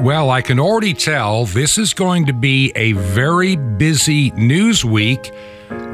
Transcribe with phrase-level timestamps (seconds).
[0.00, 5.30] Well, I can already tell this is going to be a very busy news week.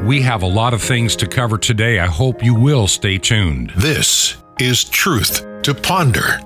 [0.04, 1.98] We have a lot of things to cover today.
[1.98, 3.72] I hope you will stay tuned.
[3.76, 6.40] This is Truth to Ponder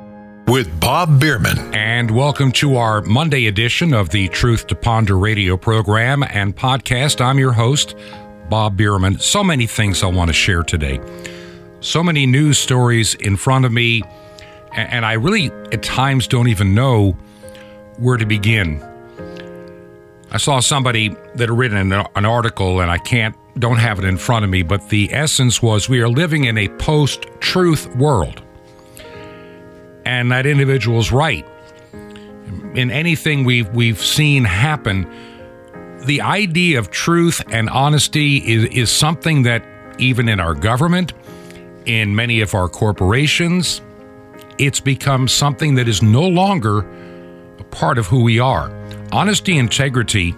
[0.46, 1.59] with Bob Bierman.
[1.75, 7.20] And welcome to our Monday edition of the Truth to Ponder radio program and podcast.
[7.20, 7.95] I'm your host,
[8.48, 9.19] Bob Bierman.
[9.19, 10.98] So many things I want to share today.
[11.80, 14.02] So many news stories in front of me,
[14.73, 17.19] and I really at times don't even know
[17.99, 18.83] where to begin.
[20.33, 24.16] I saw somebody that had written an, article, and I can't, don't have it in
[24.16, 28.41] front of me, but the essence was we are living in a post truth world.
[30.05, 31.47] And that individual's right.
[32.75, 35.11] In anything we've, we've seen happen,
[36.05, 39.65] the idea of truth and honesty is, is something that
[39.99, 41.13] even in our government,
[41.87, 43.80] in many of our corporations,
[44.59, 46.87] it's become something that is no longer
[47.71, 48.71] part of who we are.
[49.13, 50.35] Honesty and integrity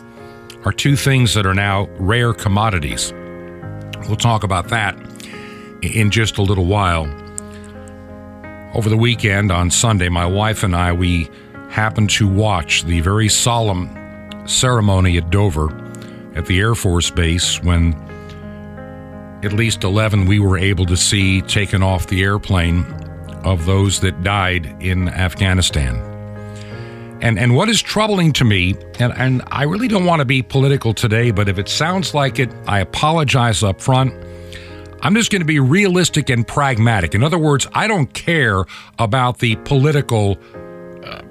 [0.65, 3.13] are two things that are now rare commodities.
[4.07, 4.97] We'll talk about that
[5.83, 7.07] in just a little while.
[8.75, 11.29] Over the weekend on Sunday, my wife and I we
[11.69, 13.89] happened to watch the very solemn
[14.47, 15.71] ceremony at Dover
[16.35, 17.95] at the Air Force Base when
[19.43, 22.85] at least 11 we were able to see taken off the airplane
[23.45, 26.12] of those that died in Afghanistan.
[27.23, 30.43] And and what is troubling to me, and, and I really don't want to be
[30.43, 34.13] political today, but if it sounds like it, I apologize up front.
[35.03, 37.15] I'm just going to be realistic and pragmatic.
[37.15, 38.65] In other words, I don't care
[38.99, 40.37] about the political
[41.05, 41.23] uh,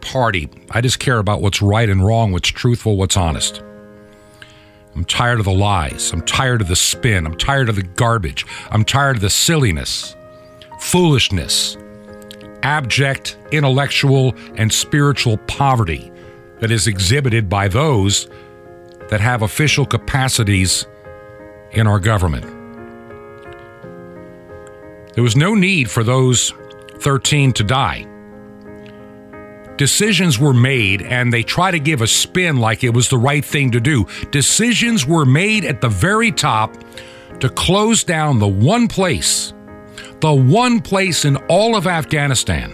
[0.00, 0.48] party.
[0.70, 3.62] I just care about what's right and wrong, what's truthful, what's honest.
[4.94, 6.12] I'm tired of the lies.
[6.12, 7.26] I'm tired of the spin.
[7.26, 8.46] I'm tired of the garbage.
[8.70, 10.16] I'm tired of the silliness,
[10.78, 11.76] foolishness,
[12.66, 16.10] abject intellectual and spiritual poverty
[16.58, 18.28] that is exhibited by those
[19.08, 20.84] that have official capacities
[21.70, 22.44] in our government.
[25.14, 26.52] There was no need for those
[26.98, 28.04] 13 to die.
[29.76, 33.44] Decisions were made, and they try to give a spin like it was the right
[33.44, 34.06] thing to do.
[34.32, 36.74] Decisions were made at the very top
[37.38, 39.52] to close down the one place
[40.20, 42.72] the one place in all of Afghanistan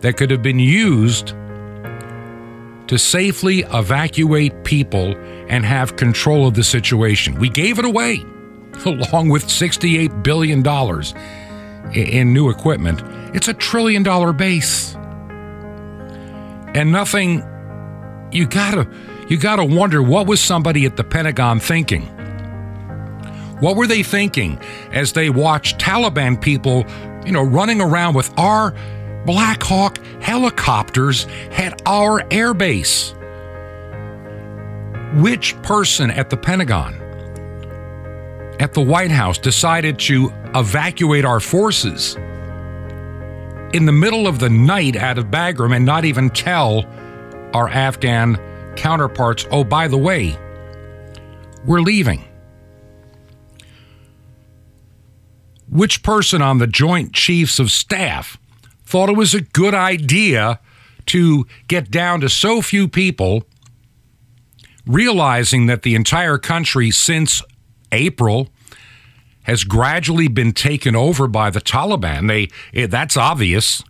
[0.00, 1.34] that could have been used
[2.88, 5.16] to safely evacuate people
[5.48, 7.34] and have control of the situation.
[7.34, 8.24] We gave it away,
[8.84, 10.64] along with $68 billion
[11.94, 13.02] in new equipment.
[13.34, 14.94] It's a trillion dollar base.
[16.74, 17.42] And nothing,
[18.30, 18.88] you gotta,
[19.28, 22.15] you gotta wonder what was somebody at the Pentagon thinking?
[23.60, 24.58] What were they thinking
[24.92, 26.84] as they watched Taliban people,
[27.24, 28.74] you know, running around with our
[29.24, 33.14] Black Hawk helicopters at our airbase?
[35.22, 36.94] Which person at the Pentagon,
[38.60, 42.16] at the White House, decided to evacuate our forces
[43.72, 46.84] in the middle of the night out of Bagram and not even tell
[47.54, 48.38] our Afghan
[48.76, 50.38] counterparts, oh, by the way,
[51.64, 52.25] we're leaving?
[55.68, 58.38] Which person on the Joint Chiefs of Staff
[58.84, 60.60] thought it was a good idea
[61.06, 63.44] to get down to so few people,
[64.86, 67.42] realizing that the entire country since
[67.92, 68.48] April
[69.42, 72.26] has gradually been taken over by the Taliban.
[72.28, 73.82] They it, that's obvious.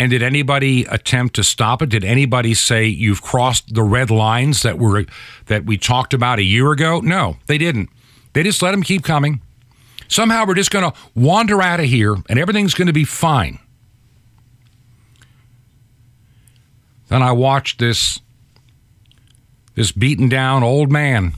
[0.00, 1.90] And did anybody attempt to stop it?
[1.90, 5.04] Did anybody say you've crossed the red lines that were
[5.46, 7.00] that we talked about a year ago?
[7.00, 7.90] No, they didn't.
[8.32, 9.40] They just let them keep coming.
[10.12, 13.58] Somehow we're just going to wander out of here and everything's going to be fine.
[17.08, 18.20] Then I watched this
[19.74, 21.32] this beaten down old man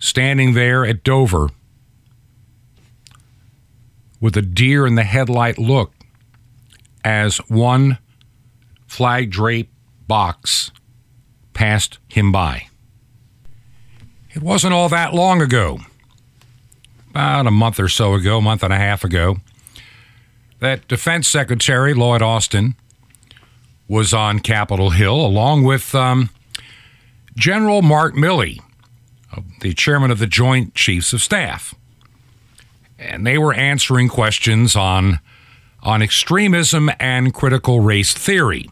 [0.00, 1.50] standing there at Dover
[4.20, 5.92] with a deer in the headlight look
[7.04, 7.98] as one
[8.88, 9.72] flag draped
[10.08, 10.72] box
[11.54, 12.66] passed him by.
[14.34, 15.78] It wasn't all that long ago
[17.10, 19.36] about a month or so ago, a month and a half ago,
[20.60, 22.74] that Defense Secretary Lloyd Austin
[23.86, 26.30] was on Capitol Hill along with um,
[27.36, 28.60] General Mark Milley,
[29.60, 31.74] the chairman of the Joint Chiefs of Staff.
[32.98, 35.20] And they were answering questions on,
[35.82, 38.68] on extremism and critical race theory.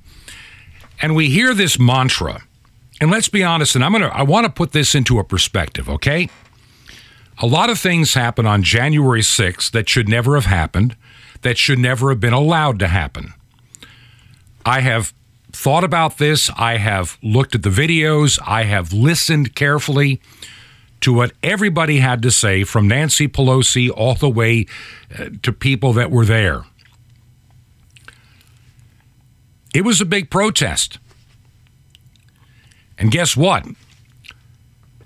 [1.01, 2.43] And we hear this mantra.
[3.01, 5.89] And let's be honest, and I'm gonna I want to put this into a perspective,
[5.89, 6.29] okay?
[7.39, 10.97] A lot of things happen on January 6th that should never have happened.
[11.43, 13.33] that should never have been allowed to happen.
[14.65, 15.13] I have
[15.53, 16.51] thought about this.
[16.57, 18.39] I have looked at the videos.
[18.45, 20.21] I have listened carefully
[21.01, 24.67] to what everybody had to say, from Nancy Pelosi all the way
[25.17, 26.65] uh, to people that were there.
[29.75, 30.99] It was a big protest.
[32.99, 33.67] And guess what?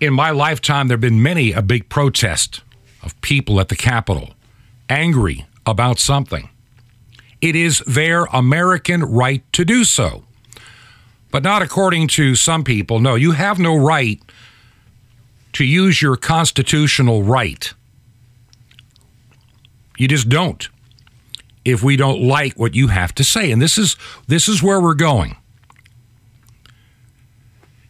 [0.00, 2.62] In my lifetime, there have been many a big protest
[3.02, 4.30] of people at the Capitol
[4.88, 6.48] angry about something.
[7.40, 10.24] It is their American right to do so.
[11.30, 12.98] But not according to some people.
[12.98, 14.20] No, you have no right
[15.52, 17.72] to use your constitutional right.
[19.96, 20.68] You just don't.
[21.64, 23.52] If we don't like what you have to say.
[23.52, 25.36] And this is this is where we're going.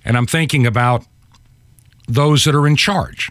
[0.05, 1.05] And I'm thinking about
[2.15, 3.31] those that are in charge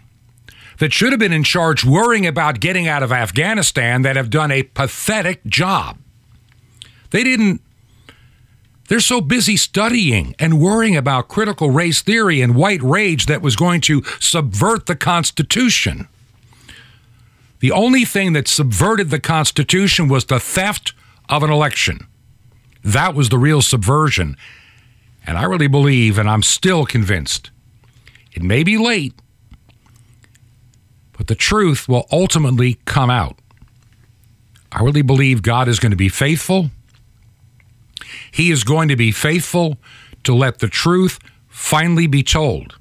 [0.80, 4.52] that should have been in charge worrying about getting out of Afghanistan that have done
[4.52, 5.98] a pathetic job.
[7.12, 7.62] They didn't
[8.90, 13.56] they're so busy studying and worrying about critical race theory and white rage that was
[13.56, 16.08] going to subvert the Constitution.
[17.60, 20.94] The only thing that subverted the Constitution was the theft
[21.30, 22.08] of an election.
[22.84, 24.36] That was the real subversion.
[25.28, 27.52] And I really believe, and I'm still convinced,
[28.34, 29.14] it may be late,
[31.18, 33.38] but the truth will ultimately come out.
[34.72, 36.70] I really believe God is going to be faithful
[38.31, 39.78] he is going to be faithful
[40.24, 42.78] to let the truth finally be told.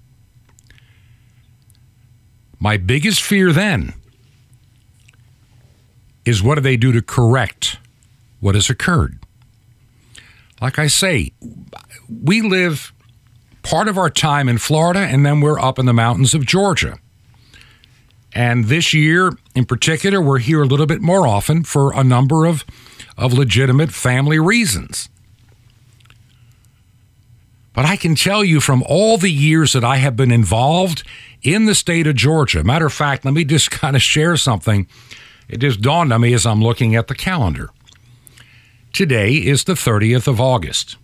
[2.59, 3.95] My biggest fear then
[6.25, 7.79] is what do they do to correct
[8.41, 9.19] what has occurred?
[10.61, 11.33] Like I say,
[12.09, 12.93] we live
[13.69, 16.99] part of our time in Florida and then we're up in the mountains of Georgia.
[18.33, 22.47] And this year in particular, we're here a little bit more often for a number
[22.47, 22.65] of,
[23.19, 25.11] of legitimate family reasons.
[27.75, 31.03] But I can tell you from all the years that I have been involved
[31.43, 34.87] in the state of Georgia, matter of fact, let me just kind of share something.
[35.47, 37.69] It just dawned on me as I'm looking at the calendar.
[38.95, 40.97] Today is the 30th of August.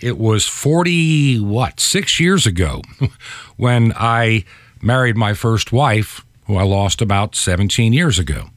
[0.00, 2.82] It was 40, what, six years ago
[3.56, 4.44] when I
[4.80, 8.50] married my first wife, who I lost about 17 years ago.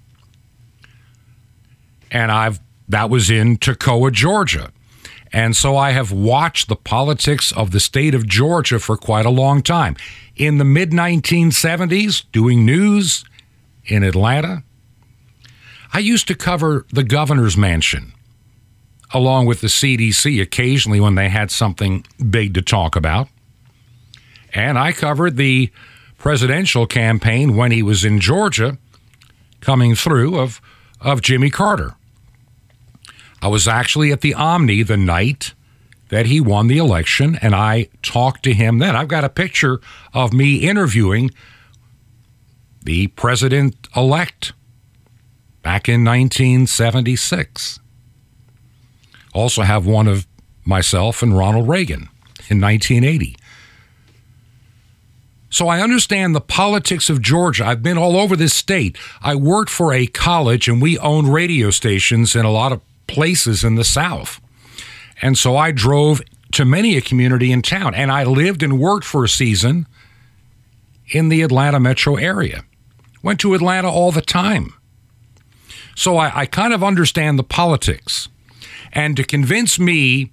[2.12, 2.60] And I've
[2.90, 4.72] that was in Toccoa, Georgia.
[5.32, 9.30] And so I have watched the politics of the state of Georgia for quite a
[9.30, 9.96] long time.
[10.36, 13.24] In the mid 1970s, doing news
[13.86, 14.64] in Atlanta,
[15.94, 18.14] I used to cover the governor's mansion
[19.13, 23.28] along with the CDC occasionally when they had something big to talk about.
[24.54, 25.72] And I covered the
[26.18, 28.78] presidential campaign when he was in Georgia
[29.60, 30.62] coming through of,
[31.00, 31.96] of Jimmy Carter.
[33.42, 35.54] I was actually at the Omni the night
[36.10, 38.96] that he won the election, and I talked to him then.
[38.96, 39.80] I've got a picture
[40.14, 41.31] of me interviewing
[42.84, 44.54] the president elect
[45.64, 47.80] back in 1976.
[49.33, 50.28] Also, have one of
[50.66, 52.10] myself and Ronald Reagan
[52.50, 53.36] in 1980.
[55.50, 57.66] So I understand the politics of Georgia.
[57.66, 58.98] I've been all over this state.
[59.22, 63.64] I worked for a college and we own radio stations in a lot of places
[63.64, 64.40] in the South.
[65.21, 66.21] And so I drove
[66.54, 69.88] to many a community in town, and I lived and worked for a season
[71.07, 72.64] in the Atlanta metro area.
[73.21, 74.73] Went to Atlanta all the time.
[75.95, 78.30] So I, I kind of understand the politics.
[78.94, 80.31] And to convince me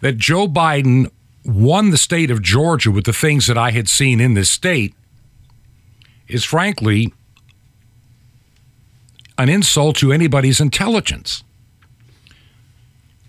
[0.00, 1.10] that Joe Biden
[1.44, 4.94] won the state of Georgia with the things that I had seen in this state
[6.26, 7.12] is frankly
[9.36, 11.42] an insult to anybody's intelligence.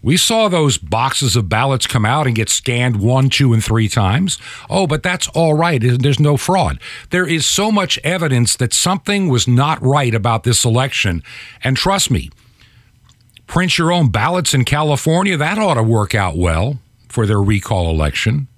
[0.02, 3.90] We saw those boxes of ballots come out and get scanned one, two, and three
[3.90, 4.38] times.
[4.70, 5.82] Oh, but that's all right.
[5.82, 6.80] There's no fraud.
[7.10, 11.24] There is so much evidence that something was not right about this election.
[11.64, 12.30] And trust me,
[13.56, 17.90] print your own ballots in California, that ought to work out well for their recall
[17.90, 18.50] election.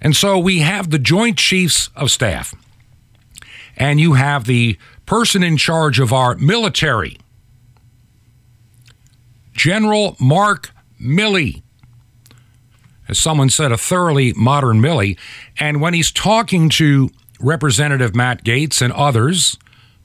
[0.00, 2.56] And so we have the Joint Chiefs of Staff,
[3.76, 7.18] and you have the person in charge of our military
[9.52, 11.62] General Mark Milley.
[13.08, 15.16] As someone said, a thoroughly modern Milley.
[15.56, 19.56] And when he's talking to Representative Matt Gaetz and others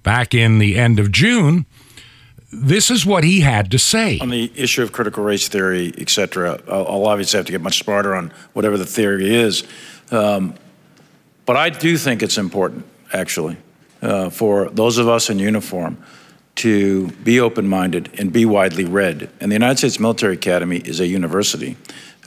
[0.04, 1.66] back in the end of June,
[2.52, 4.20] this is what he had to say.
[4.20, 7.62] On the issue of critical race theory, et cetera, I'll, I'll obviously have to get
[7.62, 9.64] much smarter on whatever the theory is.
[10.12, 10.54] Um,
[11.46, 13.58] but I do think it's important, actually,
[14.02, 15.98] uh, for those of us in uniform
[16.56, 19.30] to be open minded and be widely read.
[19.40, 21.78] And the United States Military Academy is a university.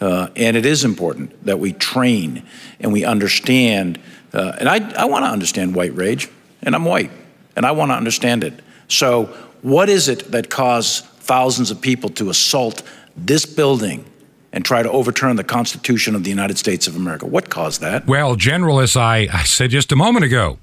[0.01, 2.43] Uh, and it is important that we train
[2.79, 3.99] and we understand.
[4.33, 6.29] Uh, and I, I want to understand white rage,
[6.63, 7.11] and I'm white,
[7.57, 8.63] and I want to understand it.
[8.89, 12.83] So, what is it that caused thousands of people to assault
[13.17, 14.05] this building
[14.53, 17.27] and try to overturn the Constitution of the United States of America?
[17.27, 18.07] What caused that?
[18.07, 20.59] Well, General, as I, I said just a moment ago,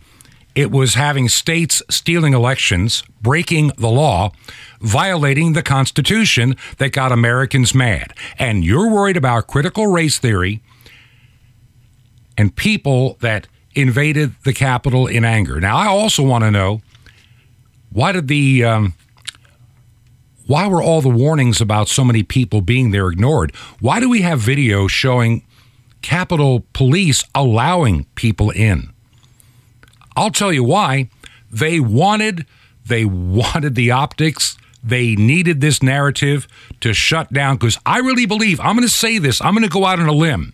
[0.55, 4.31] it was having states stealing elections, breaking the law,
[4.81, 8.13] violating the Constitution that got Americans mad.
[8.39, 10.61] And you're worried about critical race theory
[12.37, 15.61] and people that invaded the Capitol in anger.
[15.61, 16.81] Now, I also want to know
[17.97, 18.63] why did the.
[18.63, 18.93] Um,
[20.45, 23.53] why were all the warnings about so many people being there ignored?
[23.79, 25.43] Why do we have video showing
[26.03, 28.93] Capitol Police allowing people in?
[30.15, 31.09] I'll tell you why.
[31.51, 32.45] They wanted
[32.85, 34.57] they wanted the optics.
[34.83, 36.47] They needed this narrative
[36.81, 39.41] to shut down because I really believe I'm going to say this.
[39.41, 40.53] I'm going to go out on a limb.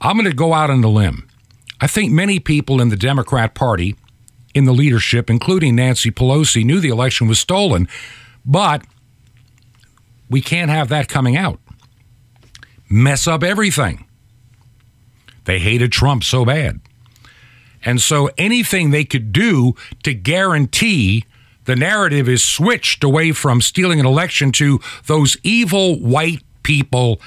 [0.00, 1.28] I'm going to go out on a limb.
[1.78, 3.96] I think many people in the Democrat Party,
[4.58, 7.88] in the leadership, including Nancy Pelosi, knew the election was stolen,
[8.44, 8.82] but
[10.28, 11.58] we can't have that coming out.
[12.90, 14.04] Mess up everything.
[15.44, 16.80] They hated Trump so bad.
[17.84, 21.24] And so anything they could do to guarantee
[21.64, 27.20] the narrative is switched away from stealing an election to those evil white people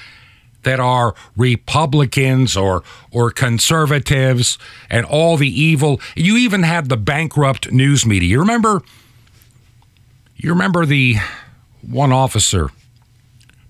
[0.62, 6.00] that are Republicans or or conservatives and all the evil.
[6.16, 8.28] You even had the bankrupt news media.
[8.28, 8.82] You remember
[10.36, 11.16] you remember the
[11.82, 12.70] one officer,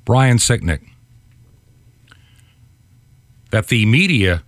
[0.05, 0.81] Brian Sicknick,
[3.51, 4.43] that the media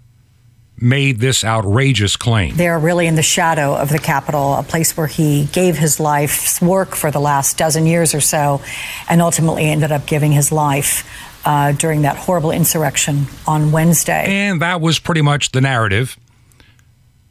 [0.76, 2.56] made this outrageous claim.
[2.56, 6.60] They're really in the shadow of the Capitol, a place where he gave his life's
[6.60, 8.60] work for the last dozen years or so,
[9.08, 11.08] and ultimately ended up giving his life
[11.44, 14.24] uh, during that horrible insurrection on Wednesday.
[14.26, 16.18] And that was pretty much the narrative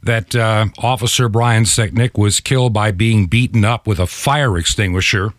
[0.02, 5.32] that uh, Officer Brian Sicknick was killed by being beaten up with a fire extinguisher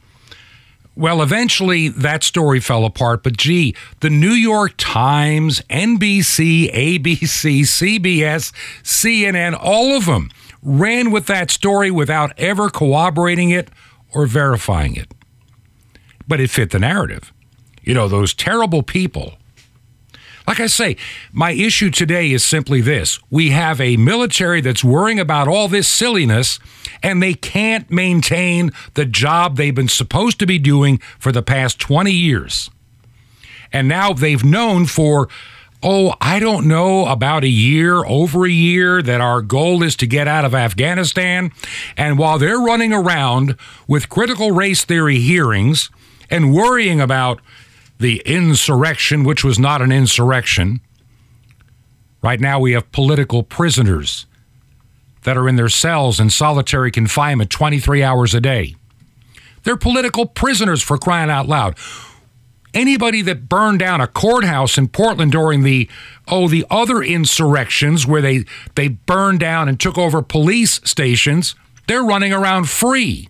[0.96, 8.54] well, eventually that story fell apart, but gee, the New York Times, NBC, ABC, CBS,
[8.82, 10.32] CNN, all of them
[10.64, 13.70] ran with that story without ever corroborating it
[14.14, 15.12] or verifying it.
[16.28, 17.34] But it fit the narrative.
[17.86, 19.36] You know, those terrible people
[20.48, 20.96] like I say,
[21.32, 25.90] my issue today is simply this we have a military that's worrying about all this
[25.90, 26.60] silliness,
[27.02, 31.80] and they can't maintain the job they've been supposed to be doing for the past
[31.80, 32.70] 20 years.
[33.74, 35.30] And now they've known for
[35.88, 40.08] oh, I don't know, about a year, over a year, that our goal is to
[40.08, 41.52] get out of Afghanistan.
[41.96, 43.56] And while they're running around
[43.88, 45.92] with critical race theory hearings
[46.28, 47.40] and worrying about
[48.00, 50.82] the insurrection, which was not an insurrection.
[52.22, 54.26] Right now, we have political prisoners
[55.24, 58.76] that are in their cells in solitary confinement 23 hours a day.
[59.64, 61.78] They're political prisoners for crying out loud.
[62.74, 65.90] Anybody that burned down a courthouse in Portland during the
[66.28, 68.44] oh the other insurrections where they
[68.76, 71.56] they burned down and took over police stations,
[71.88, 73.30] they're running around free.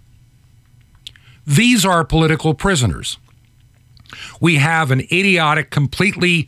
[1.45, 3.19] These are political prisoners
[4.39, 6.47] we have an idiotic, completely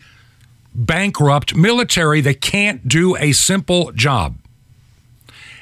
[0.74, 4.38] bankrupt military that can't do a simple job.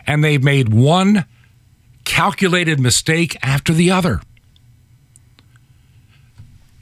[0.05, 1.25] And they've made one
[2.03, 4.21] calculated mistake after the other.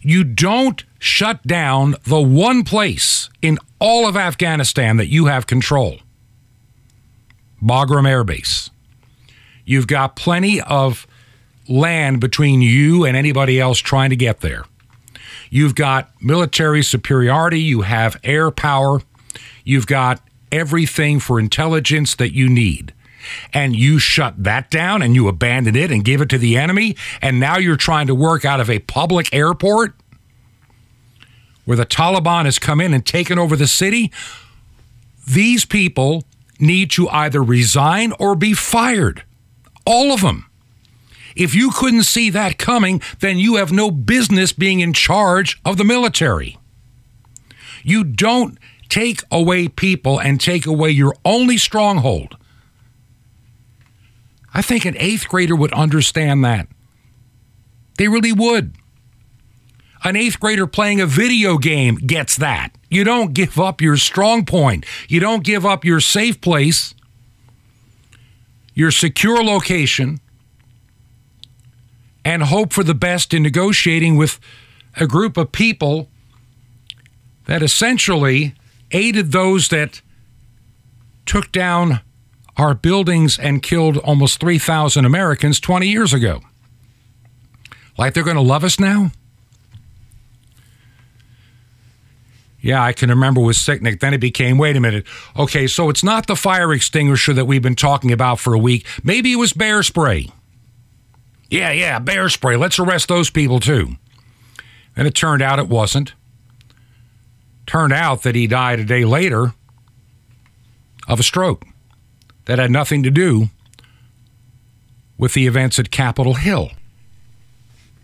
[0.01, 5.99] You don't shut down the one place in all of Afghanistan that you have control
[7.61, 8.69] Bagram Air Base.
[9.65, 11.07] You've got plenty of
[11.69, 14.65] land between you and anybody else trying to get there.
[15.53, 19.01] You've got military superiority, you have air power,
[19.63, 20.19] you've got
[20.51, 22.91] everything for intelligence that you need.
[23.53, 26.95] And you shut that down and you abandon it and give it to the enemy.
[27.21, 29.93] And now you're trying to work out of a public airport
[31.65, 34.11] where the Taliban has come in and taken over the city.
[35.27, 36.23] These people
[36.59, 39.23] need to either resign or be fired.
[39.85, 40.49] All of them.
[41.35, 45.77] If you couldn't see that coming, then you have no business being in charge of
[45.77, 46.57] the military.
[47.83, 48.57] You don't
[48.89, 52.37] take away people and take away your only stronghold.
[54.53, 56.67] I think an eighth grader would understand that.
[57.97, 58.75] They really would.
[60.03, 62.75] An eighth grader playing a video game gets that.
[62.89, 66.93] You don't give up your strong point, you don't give up your safe place,
[68.75, 70.19] your secure location
[72.25, 74.39] and hope for the best in negotiating with
[74.97, 76.09] a group of people
[77.45, 78.53] that essentially
[78.91, 80.01] aided those that
[81.25, 82.01] took down
[82.57, 86.41] our buildings and killed almost 3,000 Americans 20 years ago.
[87.97, 89.11] Like they're going to love us now?
[92.61, 93.99] Yeah, I can remember with Sicknick.
[93.99, 95.05] Then it became, wait a minute.
[95.37, 98.87] Okay, so it's not the fire extinguisher that we've been talking about for a week.
[99.03, 100.29] Maybe it was bear spray.
[101.53, 102.57] Yeah, yeah, bear spray.
[102.57, 103.89] Let's arrest those people too.
[104.95, 106.15] And it turned out it wasn't.
[107.67, 109.53] Turned out that he died a day later
[111.07, 111.63] of a stroke
[112.45, 113.49] that had nothing to do
[115.15, 116.71] with the events at Capitol Hill.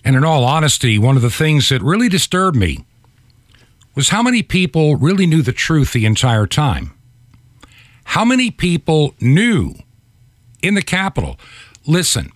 [0.05, 2.85] And in all honesty, one of the things that really disturbed me
[3.95, 6.93] was how many people really knew the truth the entire time.
[8.03, 9.73] How many people knew
[10.61, 11.39] in the Capitol?
[11.87, 12.31] Listen,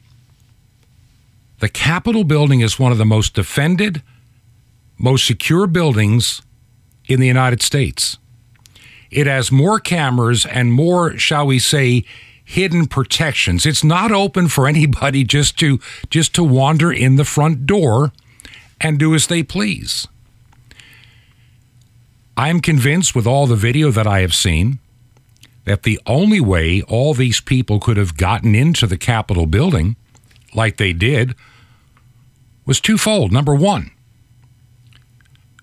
[1.63, 4.03] the Capitol building is one of the most defended,
[4.97, 6.41] most secure buildings
[7.07, 8.17] in the United States.
[9.09, 12.03] It has more cameras and more, shall we say,
[12.43, 13.65] hidden protections.
[13.65, 15.79] It's not open for anybody just to
[16.09, 18.11] just to wander in the front door
[18.81, 20.05] and do as they please.
[22.35, 24.79] I'm convinced with all the video that I have seen
[25.63, 29.95] that the only way all these people could have gotten into the Capitol building
[30.53, 31.35] like they did
[32.65, 33.31] was twofold.
[33.31, 33.91] Number one,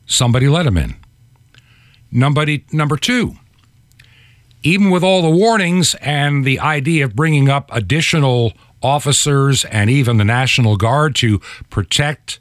[0.06, 0.96] somebody let him in.
[2.10, 3.36] Number, number two,
[4.62, 8.52] even with all the warnings and the idea of bringing up additional
[8.82, 11.38] officers and even the National Guard to
[11.70, 12.40] protect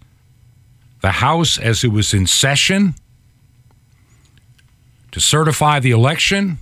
[1.02, 2.96] the House as it was in session,
[5.12, 6.58] to certify the election,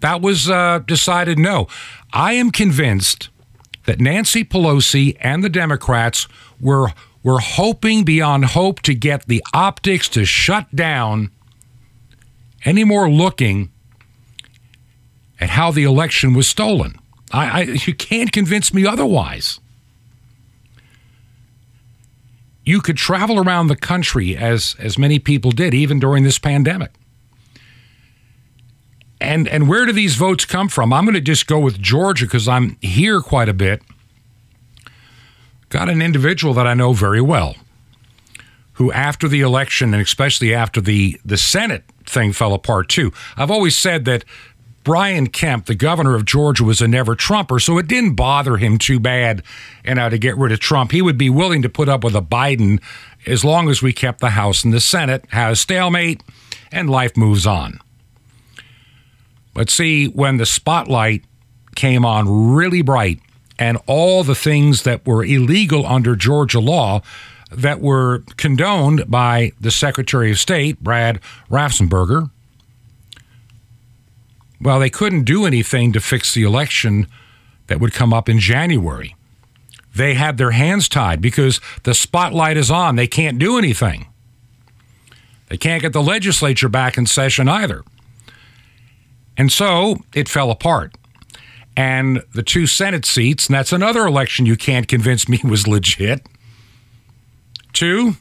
[0.00, 1.68] that was uh, decided no.
[2.12, 3.30] I am convinced
[3.86, 6.28] that Nancy Pelosi and the Democrats
[6.60, 6.92] were
[7.22, 11.30] were hoping beyond hope to get the optics to shut down
[12.64, 13.70] any more looking
[15.40, 16.96] at how the election was stolen.
[17.32, 19.60] I, I, you can't convince me otherwise.
[22.64, 26.92] You could travel around the country as as many people did, even during this pandemic.
[29.22, 30.92] And and where do these votes come from?
[30.92, 33.80] I'm going to just go with Georgia because I'm here quite a bit.
[35.68, 37.54] Got an individual that I know very well,
[38.74, 43.12] who after the election and especially after the the Senate thing fell apart too.
[43.36, 44.24] I've always said that
[44.82, 48.76] Brian Kemp, the governor of Georgia, was a never Trumper, so it didn't bother him
[48.76, 49.44] too bad,
[49.84, 50.90] you know, to get rid of Trump.
[50.90, 52.82] He would be willing to put up with a Biden
[53.24, 56.24] as long as we kept the House and the Senate, had a stalemate,
[56.72, 57.78] and life moves on.
[59.54, 61.24] But see, when the spotlight
[61.74, 63.20] came on really bright
[63.58, 67.02] and all the things that were illegal under Georgia law
[67.50, 72.30] that were condoned by the Secretary of State, Brad Raffensperger.
[74.60, 77.08] Well, they couldn't do anything to fix the election
[77.66, 79.14] that would come up in January.
[79.94, 82.96] They had their hands tied because the spotlight is on.
[82.96, 84.06] They can't do anything.
[85.48, 87.82] They can't get the legislature back in session either.
[89.36, 90.94] And so it fell apart.
[91.76, 96.26] And the two Senate seats, and that's another election you can't convince me was legit
[97.72, 98.16] two,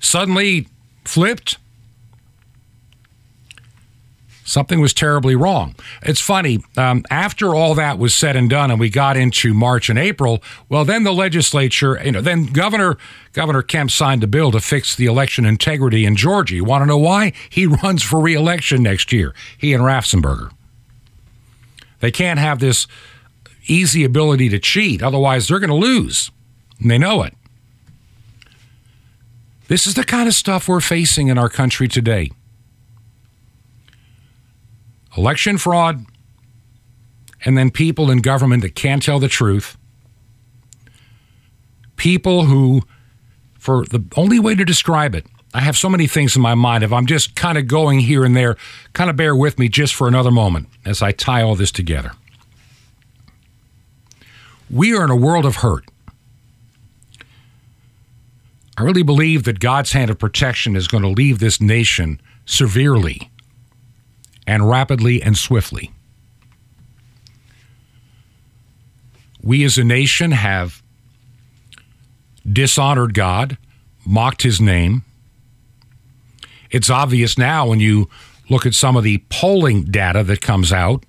[0.00, 0.68] suddenly
[1.04, 1.58] flipped.
[4.50, 5.76] Something was terribly wrong.
[6.02, 6.58] It's funny.
[6.76, 10.42] Um, after all that was said and done, and we got into March and April,
[10.68, 12.98] well, then the legislature, you know, then Governor
[13.32, 16.56] Governor Kemp signed a bill to fix the election integrity in Georgia.
[16.56, 17.32] You want to know why?
[17.48, 19.36] He runs for reelection next year.
[19.56, 20.50] He and Raffensperger.
[22.00, 22.88] They can't have this
[23.68, 26.32] easy ability to cheat, otherwise they're going to lose,
[26.80, 27.34] and they know it.
[29.68, 32.32] This is the kind of stuff we're facing in our country today
[35.16, 36.04] election fraud,
[37.44, 39.76] and then people in government that can't tell the truth.
[41.96, 42.82] People who,
[43.58, 46.84] for the only way to describe it, I have so many things in my mind.
[46.84, 48.56] If I'm just kind of going here and there,
[48.92, 52.12] kind of bear with me just for another moment as I tie all this together.
[54.70, 55.84] We are in a world of hurt.
[58.78, 63.29] I really believe that God's hand of protection is going to leave this nation severely
[64.50, 65.92] and rapidly and swiftly.
[69.40, 70.82] We as a nation have
[72.44, 73.56] dishonored God,
[74.04, 75.04] mocked his name.
[76.68, 78.10] It's obvious now when you
[78.50, 81.04] look at some of the polling data that comes out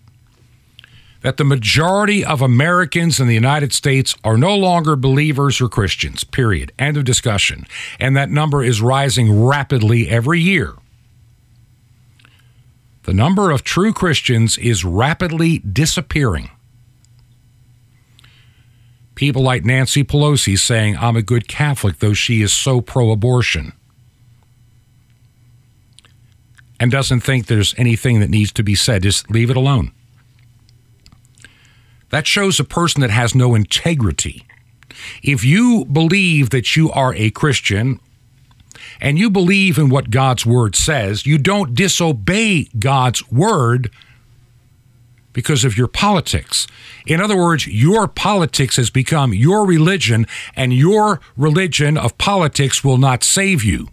[1.22, 6.24] that the majority of Americans in the United States are no longer believers or Christians,
[6.24, 6.72] period.
[6.78, 7.66] End of discussion.
[8.00, 10.76] And that number is rising rapidly every year.
[13.04, 16.52] The number of true Christians is rapidly disappearing.
[19.16, 23.74] People like Nancy Pelosi saying, I'm a good Catholic, though she is so pro abortion.
[26.80, 29.04] And doesn't think there's anything that needs to be said.
[29.04, 29.92] Just leave it alone.
[32.10, 34.46] That shows a person that has no integrity.
[35.24, 38.00] If you believe that you are a Christian
[39.00, 43.92] and you believe in what God's word says, you don't disobey God's word
[45.34, 46.68] because of your politics.
[47.08, 52.98] In other words, your politics has become your religion, and your religion of politics will
[52.98, 53.88] not save you.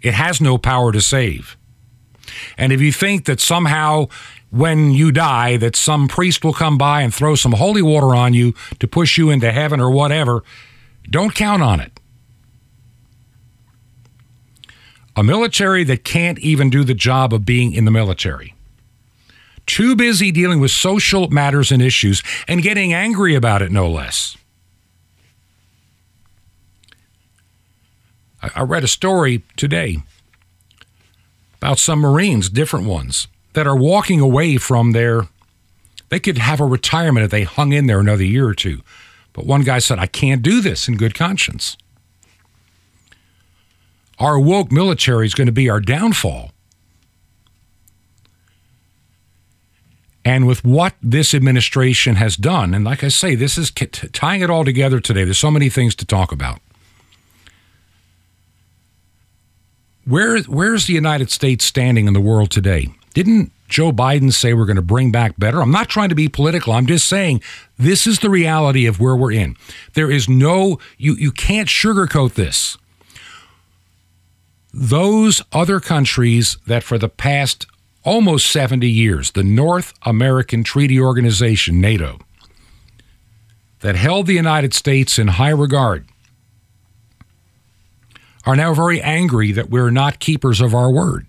[0.00, 1.56] It has no power to save.
[2.56, 4.06] And if you think that somehow
[4.50, 8.34] when you die that some priest will come by and throw some holy water on
[8.34, 10.42] you to push you into heaven or whatever.
[11.10, 11.97] Don't count on it.
[15.18, 18.54] A military that can't even do the job of being in the military.
[19.66, 24.36] Too busy dealing with social matters and issues and getting angry about it, no less.
[28.54, 30.04] I read a story today
[31.56, 35.26] about some Marines, different ones, that are walking away from their
[36.10, 38.82] they could have a retirement if they hung in there another year or two.
[39.32, 41.76] But one guy said, I can't do this in good conscience.
[44.18, 46.50] Our woke military is going to be our downfall.
[50.24, 54.50] And with what this administration has done, and like I say, this is tying it
[54.50, 55.24] all together today.
[55.24, 56.60] There's so many things to talk about.
[60.04, 62.88] Where, where's the United States standing in the world today?
[63.14, 65.62] Didn't Joe Biden say we're going to bring back better?
[65.62, 66.72] I'm not trying to be political.
[66.72, 67.42] I'm just saying
[67.78, 69.56] this is the reality of where we're in.
[69.94, 72.76] There is no, you, you can't sugarcoat this.
[74.72, 77.66] Those other countries that for the past
[78.04, 82.18] almost 70 years, the North American Treaty Organization, NATO,
[83.80, 86.06] that held the United States in high regard,
[88.44, 91.26] are now very angry that we're not keepers of our word.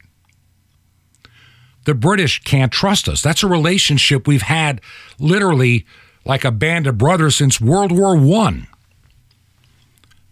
[1.86, 3.22] The British can't trust us.
[3.22, 4.82] That's a relationship we've had
[5.18, 5.86] literally
[6.26, 8.68] like a band of brothers since World War I.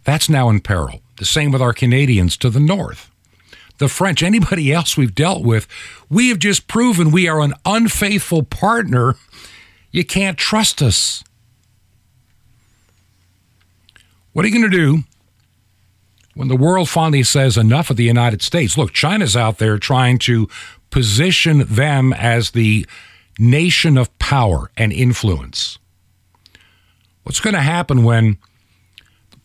[0.04, 1.02] That's now in peril.
[1.18, 3.12] The same with our Canadians to the north.
[3.80, 5.68] The French, anybody else we've dealt with,
[6.10, 9.16] we have just proven we are an unfaithful partner.
[9.92, 11.24] You can't trust us.
[14.34, 15.04] What are you going to do
[16.36, 18.78] when the world finally says enough of the United States?
[18.78, 20.48] Look, China's out there trying to
[20.90, 22.86] position them as the
[23.40, 25.78] nation of power and influence.
[27.24, 28.38] What's going to happen when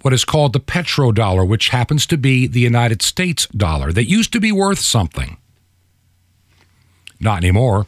[0.03, 4.33] what is called the petrodollar, which happens to be the United States dollar, that used
[4.33, 5.39] to be worth something?
[7.21, 7.87] Not anymore.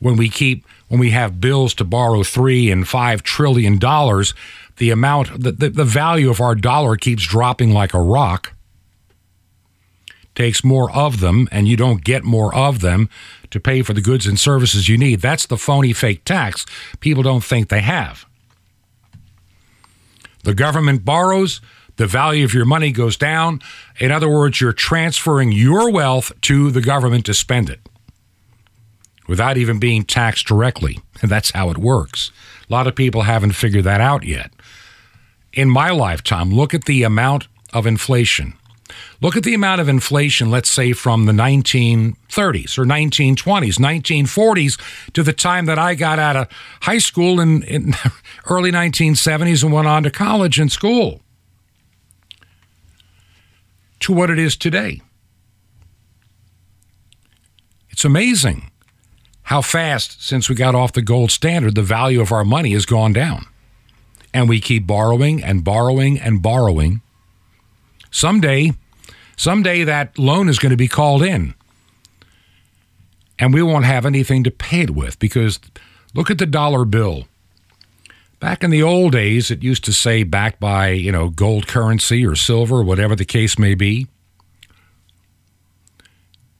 [0.00, 4.34] When we keep when we have bills to borrow three and five trillion dollars,
[4.76, 8.52] the amount the, the, the value of our dollar keeps dropping like a rock
[10.34, 13.08] takes more of them and you don't get more of them
[13.50, 15.20] to pay for the goods and services you need.
[15.20, 16.66] That's the phony fake tax
[17.00, 18.26] people don't think they have.
[20.46, 21.60] The government borrows,
[21.96, 23.60] the value of your money goes down.
[23.98, 27.80] In other words, you're transferring your wealth to the government to spend it
[29.26, 31.00] without even being taxed directly.
[31.20, 32.30] And that's how it works.
[32.70, 34.52] A lot of people haven't figured that out yet.
[35.52, 38.54] In my lifetime, look at the amount of inflation
[39.22, 45.22] Look at the amount of inflation, let's say from the 1930s or 1920s, 1940s to
[45.22, 46.48] the time that I got out of
[46.82, 47.94] high school in, in
[48.46, 51.22] early 1970s and went on to college and school
[54.00, 55.00] to what it is today.
[57.88, 58.70] It's amazing
[59.44, 62.84] how fast, since we got off the gold standard, the value of our money has
[62.84, 63.46] gone down.
[64.34, 67.00] And we keep borrowing and borrowing and borrowing.
[68.10, 68.72] Someday,
[69.36, 71.54] Someday that loan is going to be called in.
[73.38, 75.60] And we won't have anything to pay it with because
[76.14, 77.28] look at the dollar bill.
[78.40, 82.24] Back in the old days, it used to say backed by, you know, gold currency
[82.24, 84.08] or silver, whatever the case may be.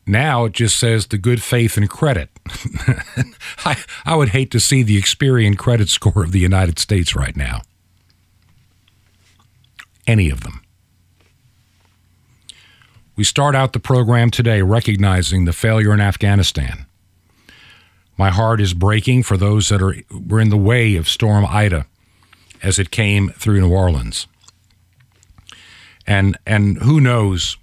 [0.06, 2.30] Now it just says the good faith and credit.
[3.64, 7.36] I, I would hate to see the Experian credit score of the United States right
[7.36, 7.62] now.
[10.06, 10.62] Any of them.
[13.16, 16.84] We start out the program today recognizing the failure in Afghanistan.
[18.18, 21.86] My heart is breaking for those that are were in the way of Storm Ida
[22.62, 24.26] as it came through New Orleans.
[26.06, 27.56] And and who knows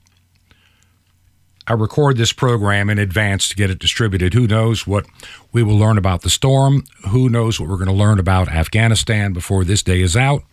[1.68, 4.34] I record this program in advance to get it distributed.
[4.34, 5.06] Who knows what
[5.52, 6.84] we will learn about the storm?
[7.10, 10.44] Who knows what we're going to learn about Afghanistan before this day is out?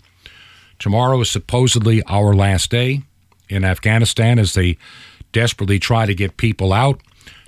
[0.78, 3.02] Tomorrow is supposedly our last day
[3.50, 4.76] in Afghanistan as they
[5.32, 7.00] desperately try to get people out.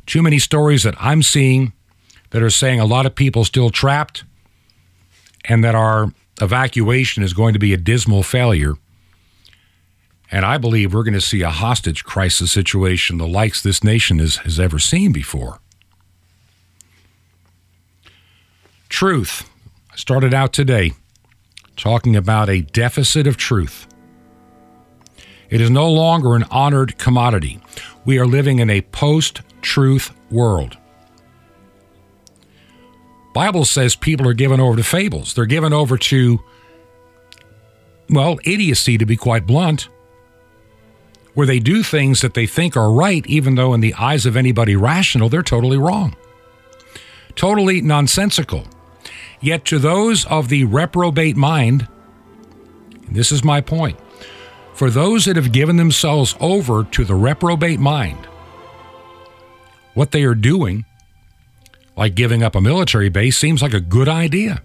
[0.06, 1.72] Too many stories that I'm seeing
[2.30, 4.24] that are saying a lot of people still trapped
[5.44, 8.74] and that our evacuation is going to be a dismal failure.
[10.30, 14.18] And I believe we're going to see a hostage crisis situation the likes this nation
[14.18, 15.60] has, has ever seen before.
[18.88, 19.48] Truth.
[19.92, 20.92] I started out today
[21.76, 23.86] talking about a deficit of truth.
[25.52, 27.60] It is no longer an honored commodity.
[28.06, 30.78] We are living in a post truth world.
[33.34, 35.34] Bible says people are given over to fables.
[35.34, 36.40] They're given over to
[38.08, 39.88] well, idiocy to be quite blunt
[41.34, 44.36] where they do things that they think are right, even though in the eyes of
[44.36, 46.16] anybody rational, they're totally wrong.
[47.36, 48.64] Totally nonsensical.
[49.40, 51.88] Yet to those of the reprobate mind,
[53.10, 53.98] this is my point,
[54.74, 58.26] for those that have given themselves over to the reprobate mind,
[59.94, 60.84] what they are doing,
[61.96, 64.62] like giving up a military base, seems like a good idea.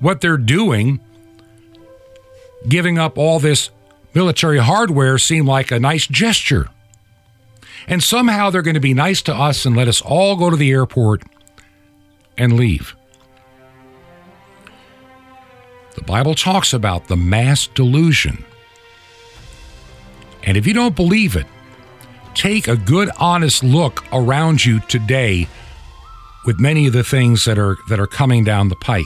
[0.00, 1.00] What they're doing,
[2.68, 3.70] giving up all this
[4.14, 6.68] military hardware seem like a nice gesture.
[7.86, 10.56] And somehow they're going to be nice to us and let us all go to
[10.56, 11.22] the airport
[12.36, 12.94] and leave.
[15.94, 18.44] The Bible talks about the mass delusion.
[20.42, 21.46] And if you don't believe it,
[22.34, 25.48] take a good honest look around you today
[26.46, 29.04] with many of the things that are that are coming down the pike.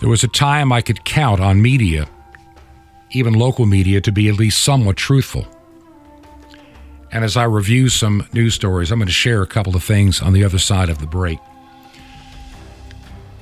[0.00, 2.08] There was a time I could count on media,
[3.10, 5.46] even local media, to be at least somewhat truthful.
[7.10, 10.20] And as I review some news stories, I'm going to share a couple of things
[10.22, 11.38] on the other side of the break.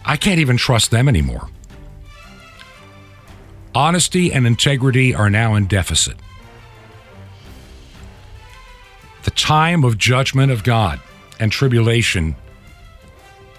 [0.05, 1.51] I can't even trust them anymore.
[3.77, 6.17] Honesty and integrity are now in deficit.
[9.25, 10.99] The time of judgment of God
[11.39, 12.37] and tribulation,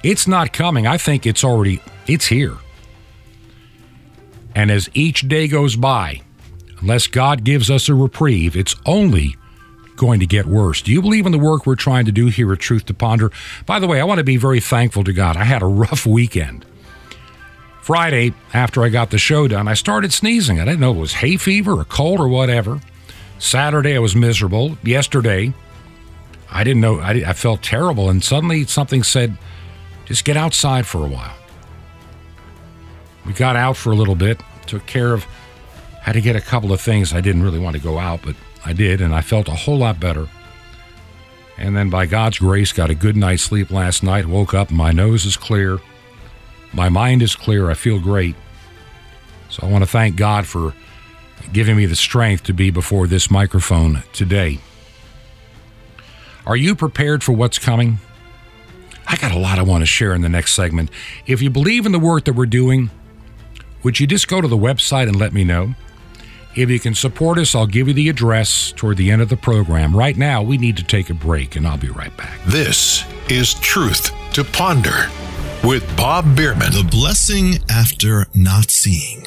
[0.02, 0.88] it's not coming.
[0.88, 2.58] I think it's already, it's here.
[4.56, 6.22] And as each day goes by,
[6.82, 9.36] unless God gives us a reprieve, it's only
[9.98, 10.82] going to get worse.
[10.82, 13.32] Do you believe in the work we're trying to do here at Truth to Ponder?
[13.68, 15.38] By the way, I want to be very thankful to God.
[15.38, 16.66] I had a rough weekend.
[17.88, 20.60] Friday, after I got the show done, I started sneezing.
[20.60, 22.82] I didn't know it was hay fever or cold or whatever.
[23.40, 24.78] Saturday, I was miserable.
[24.84, 25.54] Yesterday,
[26.52, 28.10] I didn't know, I, I felt terrible.
[28.10, 29.38] And suddenly something said,
[30.04, 31.34] just get outside for a while.
[33.26, 35.24] We got out for a little bit, took care of,
[36.02, 37.14] had to get a couple of things.
[37.14, 39.78] I didn't really want to go out, but I did, and I felt a whole
[39.78, 40.28] lot better.
[41.58, 44.26] And then by God's grace, got a good night's sleep last night.
[44.26, 45.80] Woke up, my nose is clear,
[46.78, 47.72] my mind is clear.
[47.72, 48.36] I feel great.
[49.50, 50.74] So I want to thank God for
[51.52, 54.60] giving me the strength to be before this microphone today.
[56.46, 57.98] Are you prepared for what's coming?
[59.08, 60.92] I got a lot I want to share in the next segment.
[61.26, 62.92] If you believe in the work that we're doing,
[63.84, 65.74] would you just go to the website and let me know?
[66.56, 69.38] If you can support us, I'll give you the address toward the end of the
[69.38, 69.96] program.
[69.96, 72.40] Right now, we need to take a break, and I'll be right back.
[72.46, 75.10] This is Truth to Ponder
[75.68, 76.72] with Bob Bierman.
[76.72, 79.22] The blessing after not seeing.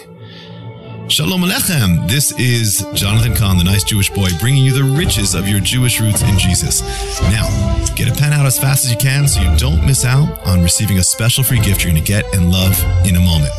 [1.11, 2.09] Shalom Aleichem.
[2.09, 6.01] This is Jonathan Cahn, the nice Jewish boy, bringing you the riches of your Jewish
[6.01, 6.81] roots in Jesus.
[7.25, 7.47] Now,
[7.95, 10.63] get a pen out as fast as you can so you don't miss out on
[10.63, 13.53] receiving a special free gift you're going to get and love in a moment.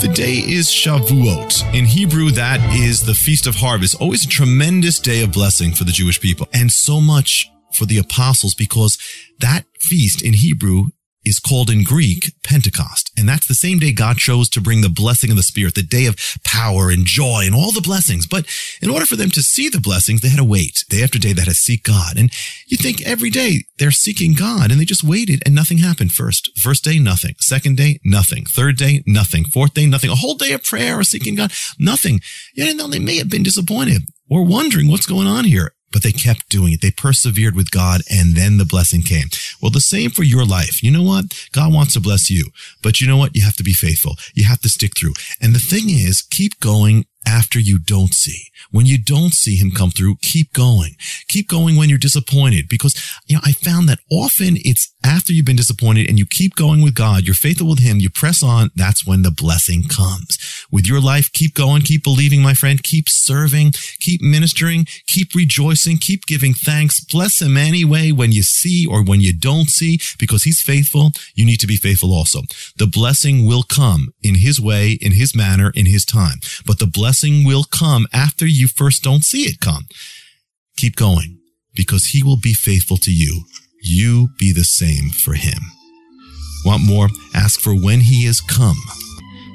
[0.00, 1.74] The day is Shavuot.
[1.74, 4.00] In Hebrew, that is the Feast of Harvest.
[4.00, 7.98] Always a tremendous day of blessing for the Jewish people and so much for the
[7.98, 8.96] apostles because
[9.40, 10.86] that feast in Hebrew
[11.26, 13.10] is called in Greek Pentecost.
[13.18, 15.82] And that's the same day God chose to bring the blessing of the Spirit, the
[15.82, 18.26] day of power and joy and all the blessings.
[18.26, 18.46] But
[18.80, 21.32] in order for them to see the blessings, they had to wait day after day.
[21.32, 22.16] They had to seek God.
[22.16, 22.32] And
[22.68, 26.56] you think every day they're seeking God and they just waited and nothing happened first.
[26.58, 27.34] First day, nothing.
[27.40, 28.44] Second day, nothing.
[28.44, 29.44] Third day, nothing.
[29.44, 30.10] Fourth day, nothing.
[30.10, 32.20] A whole day of prayer or seeking God, nothing.
[32.54, 36.12] Yeah, know they may have been disappointed or wondering what's going on here but they
[36.12, 36.82] kept doing it.
[36.82, 39.28] They persevered with God and then the blessing came.
[39.62, 40.82] Well, the same for your life.
[40.82, 41.48] You know what?
[41.52, 42.50] God wants to bless you,
[42.82, 43.34] but you know what?
[43.34, 44.16] You have to be faithful.
[44.34, 45.14] You have to stick through.
[45.40, 48.50] And the thing is, keep going after you don't see.
[48.70, 50.96] When you don't see him come through, keep going.
[51.28, 52.94] Keep going when you're disappointed because,
[53.26, 56.82] you know, I found that often it's after you've been disappointed and you keep going
[56.82, 60.38] with God, you're faithful with him, you press on, that's when the blessing comes.
[60.70, 65.98] With your life, keep going, keep believing, my friend, keep serving, keep ministering, keep rejoicing,
[65.98, 67.00] keep giving thanks.
[67.04, 71.12] Bless him anyway when you see or when you don't see because he's faithful.
[71.34, 72.40] You need to be faithful also.
[72.76, 76.86] The blessing will come in his way, in his manner, in his time, but the
[76.86, 79.86] blessing will come after you first don't see it come.
[80.76, 81.38] Keep going
[81.74, 83.44] because he will be faithful to you.
[83.82, 85.60] You be the same for him.
[86.64, 87.08] Want more?
[87.34, 88.76] Ask for when he is come.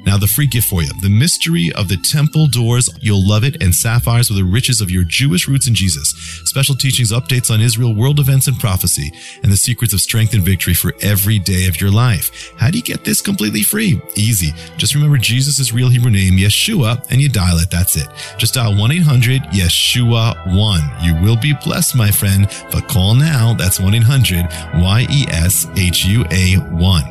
[0.04, 2.88] Now, the free gift for you the mystery of the temple doors.
[3.00, 6.10] You'll love it, and sapphires with the riches of your Jewish roots in Jesus.
[6.44, 9.12] Special teachings, updates on Israel, world events, and prophecy,
[9.42, 12.52] and the secrets of strength and victory for every day of your life.
[12.56, 14.00] How do you get this completely free?
[14.14, 14.52] Easy.
[14.76, 17.70] Just remember Jesus' real Hebrew name, Yeshua, and you dial it.
[17.70, 18.08] That's it.
[18.38, 20.80] Just dial 1 800 Yeshua 1.
[21.02, 23.54] You will be blessed, my friend, but call now.
[23.54, 27.02] That's 1 800 Y E S H U A 1.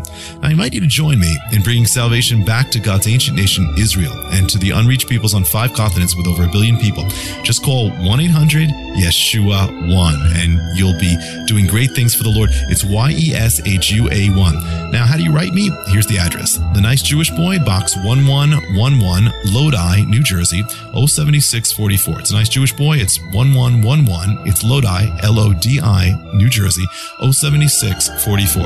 [0.41, 3.73] Now, I invite you to join me in bringing salvation back to God's ancient nation,
[3.77, 7.07] Israel, and to the unreached peoples on five continents with over a billion people.
[7.43, 11.15] Just call 1 800 Yeshua 1 and you'll be
[11.47, 12.49] doing great things for the Lord.
[12.69, 14.91] It's Y E S H U A 1.
[14.91, 15.71] Now, how do you write me?
[15.87, 20.63] Here's the address The Nice Jewish Boy, Box 1111, Lodi, New Jersey,
[20.93, 22.19] 07644.
[22.19, 22.97] It's a nice Jewish boy.
[22.97, 24.47] It's 1111.
[24.47, 26.85] It's Lodi, L O D I, New Jersey,
[27.21, 28.63] 07644.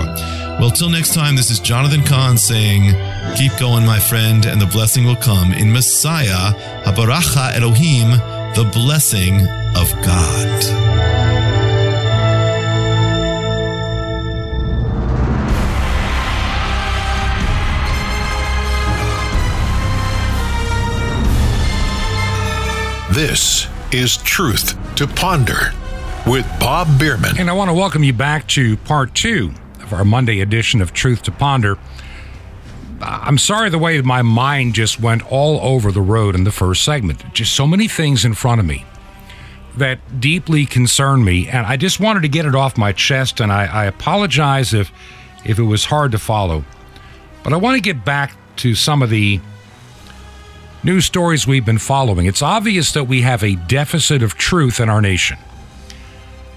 [0.59, 2.95] Well, till next time, this is Jonathan Cahn saying,
[3.35, 8.11] Keep going, my friend, and the blessing will come in Messiah, Habaracha Elohim,
[8.53, 9.41] the blessing
[9.75, 10.61] of God.
[23.11, 25.71] This is Truth to Ponder
[26.27, 27.39] with Bob Bierman.
[27.39, 30.93] And I want to welcome you back to part two of our Monday edition of
[30.93, 31.79] Truth to Ponder.
[33.01, 36.83] I'm sorry the way my mind just went all over the road in the first
[36.83, 37.23] segment.
[37.33, 38.85] Just so many things in front of me
[39.77, 43.39] that deeply concern me, and I just wanted to get it off my chest.
[43.39, 44.91] And I, I apologize if
[45.43, 46.63] if it was hard to follow,
[47.43, 49.39] but I want to get back to some of the
[50.83, 52.25] news stories we've been following.
[52.25, 55.37] It's obvious that we have a deficit of truth in our nation.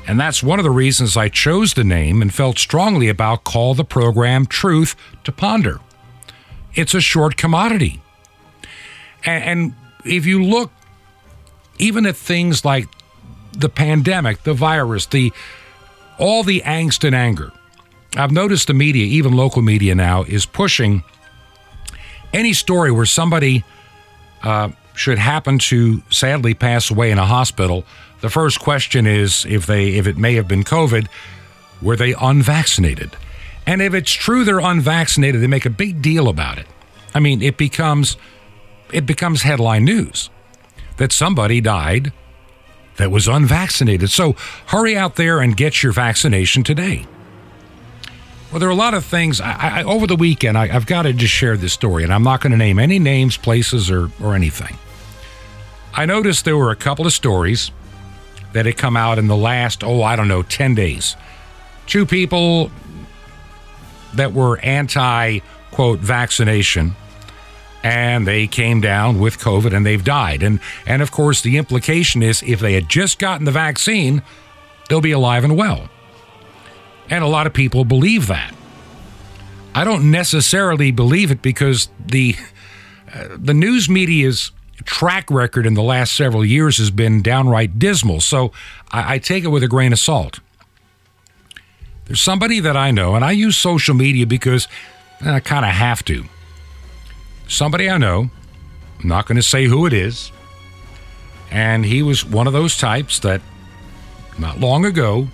[0.07, 3.75] And that's one of the reasons I chose the name and felt strongly about call
[3.75, 5.81] the program Truth to Ponder.
[6.79, 8.01] It's a short commodity.
[9.25, 10.71] And, if you look
[11.79, 12.87] even at things like
[13.53, 15.33] the pandemic, the virus, the
[16.19, 17.53] all the angst and anger.
[18.17, 21.03] I've noticed the media, even local media now, is pushing
[22.33, 23.65] any story where somebody
[24.45, 27.85] uh, should happen to sadly pass away in a hospital,
[28.21, 31.09] the first question is if they if it may have been COVID,
[31.83, 33.17] were they unvaccinated?
[33.69, 36.67] And if it's true they're unvaccinated, they make a big deal about it.
[37.15, 38.17] I mean, it becomes
[38.91, 40.31] it becomes headline news
[40.97, 42.11] that somebody died
[42.97, 44.09] that was unvaccinated.
[44.09, 44.33] So
[44.69, 47.07] hurry out there and get your vaccination today.
[48.51, 49.39] Well, there are a lot of things.
[49.39, 52.23] I, I, over the weekend, I, have got to just share this story, and I'm
[52.23, 54.79] not going to name any names, places, or, or anything.
[55.93, 57.71] I noticed there were a couple of stories
[58.55, 61.15] that had come out in the last, oh, I don't know, 10 days.
[61.87, 62.71] Two people
[64.15, 65.41] that were anti,
[65.71, 66.95] quote, vaccination,
[67.83, 70.43] and they came down with COVID and they've died.
[70.43, 74.23] And, and of course, the implication is if they had just gotten the vaccine,
[74.89, 75.89] they'll be alive and well.
[77.11, 78.55] And a lot of people believe that.
[79.75, 82.35] I don't necessarily believe it because the
[83.15, 84.51] uh, the news media's
[84.85, 88.21] track record in the last several years has been downright dismal.
[88.21, 88.53] So
[88.91, 90.41] I, I take it with a grain of salt.
[92.09, 94.67] There's somebody that I know, and I use social media because
[95.21, 96.25] eh, I kind of have to.
[97.47, 98.31] Somebody I know,
[99.01, 100.33] I'm not going to say who it is,
[101.51, 103.43] and he was one of those types that
[104.39, 105.29] not long ago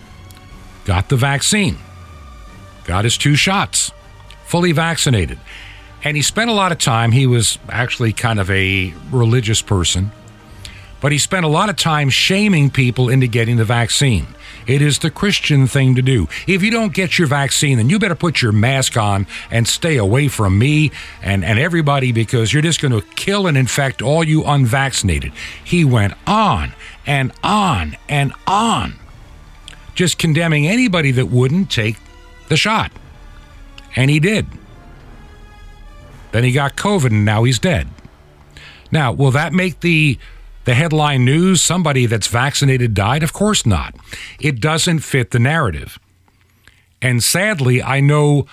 [0.85, 1.79] got the vaccine,
[2.85, 3.93] got his two shots,
[4.45, 5.39] fully vaccinated.
[6.03, 10.11] And he spent a lot of time, he was actually kind of a religious person,
[11.01, 14.27] but he spent a lot of time shaming people into getting the vaccine.
[14.67, 16.29] It is the Christian thing to do.
[16.47, 19.97] If you don't get your vaccine, then you better put your mask on and stay
[19.97, 20.91] away from me
[21.23, 25.33] and, and everybody because you're just going to kill and infect all you unvaccinated.
[25.63, 26.73] He went on
[27.07, 28.95] and on and on
[29.95, 31.97] just condemning anybody that wouldn't take
[32.49, 32.91] the shot.
[33.97, 34.47] And he did.
[36.33, 37.89] Then he got COVID and now he's dead.
[38.91, 40.19] Now, will that make the
[40.65, 43.23] the headline news somebody that's vaccinated died?
[43.23, 43.95] Of course not.
[44.41, 45.99] It doesn't fit the narrative.
[47.03, 48.47] And sadly, I know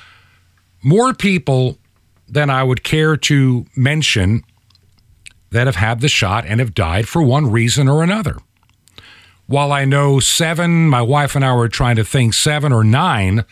[0.83, 1.77] more people
[2.27, 4.43] than I would care to mention
[5.51, 8.37] that have had the shot and have died for one reason or another.
[9.47, 13.43] While I know seven, my wife and I were trying to think seven or nine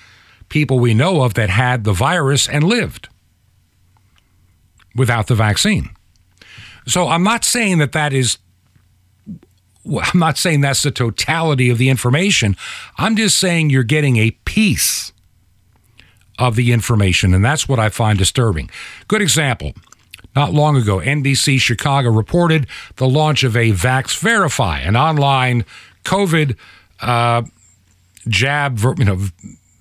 [0.48, 3.10] people we know of that had the virus and lived
[4.96, 5.90] without the vaccine.
[6.88, 8.38] So I'm not saying that that is
[9.86, 12.56] I'm not saying that's the totality of the information.
[12.98, 15.12] I'm just saying you're getting a piece
[16.38, 18.70] of the information, and that's what I find disturbing.
[19.08, 19.74] Good example.
[20.36, 22.68] Not long ago, NBC Chicago reported
[22.98, 25.66] the launch of a Vax Verify, an online
[26.06, 26.56] COVID
[27.02, 27.42] uh,
[28.28, 29.20] jab you know,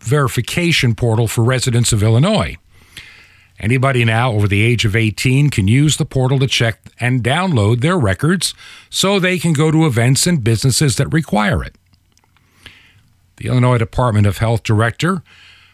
[0.01, 2.57] verification portal for residents of Illinois.
[3.61, 7.81] Anybody now over the age of 18 can use the portal to check and download
[7.81, 8.55] their records
[8.89, 11.75] so they can go to events and businesses that require it.
[13.39, 15.23] The Illinois Department of Health director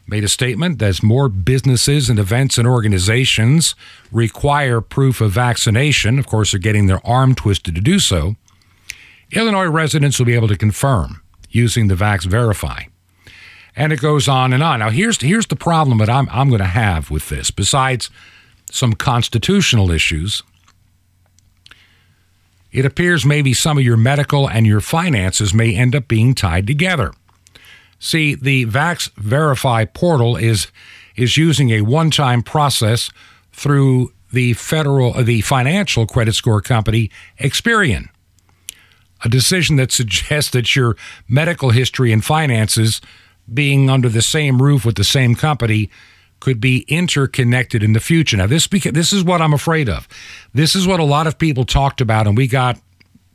[0.07, 3.74] made a statement that as more businesses and events and organizations
[4.12, 8.37] require proof of vaccination, of course, they're getting their arm twisted to do so,
[9.32, 12.85] Illinois residents will be able to confirm using the Vax Verify.
[13.77, 14.79] And it goes on and on.
[14.79, 18.09] Now, here's, here's the problem that I'm, I'm going to have with this, besides
[18.70, 20.43] some constitutional issues.
[22.70, 26.66] It appears maybe some of your medical and your finances may end up being tied
[26.66, 27.12] together.
[28.01, 30.68] See, the Vax Verify portal is
[31.16, 33.11] is using a one-time process
[33.53, 38.09] through the federal uh, the financial credit score company Experian.
[39.25, 40.97] A decision that suggests that your
[41.29, 43.01] medical history and finances
[43.53, 45.90] being under the same roof with the same company
[46.40, 48.36] could be interconnected in the future.
[48.36, 50.09] Now this this is what I'm afraid of.
[50.53, 52.78] This is what a lot of people talked about and we got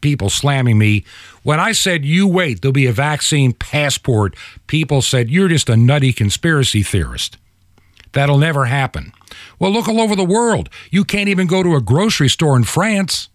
[0.02, 1.04] people slamming me.
[1.44, 4.36] When I said, you wait, there'll be a vaccine passport,
[4.68, 7.38] people said, you're just a nutty conspiracy theorist.
[8.12, 9.12] That'll never happen.
[9.60, 10.70] Well, look all over the world.
[10.90, 13.30] You can't even go to a grocery store in France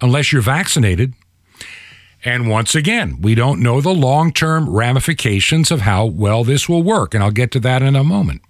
[0.00, 1.14] unless you're vaccinated.
[2.24, 6.82] And once again, we don't know the long term ramifications of how well this will
[6.82, 7.14] work.
[7.14, 8.40] And I'll get to that in a moment.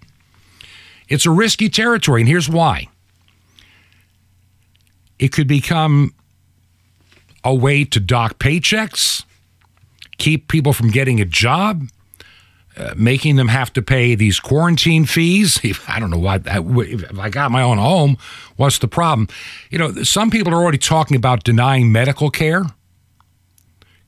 [1.09, 2.87] It's a risky territory, and here's why.
[5.19, 6.13] It could become
[7.43, 9.23] a way to dock paychecks,
[10.17, 11.87] keep people from getting a job,
[12.75, 15.59] uh, making them have to pay these quarantine fees.
[15.87, 16.39] I don't know why.
[16.43, 18.17] If I got my own home,
[18.55, 19.27] what's the problem?
[19.69, 22.63] You know, some people are already talking about denying medical care,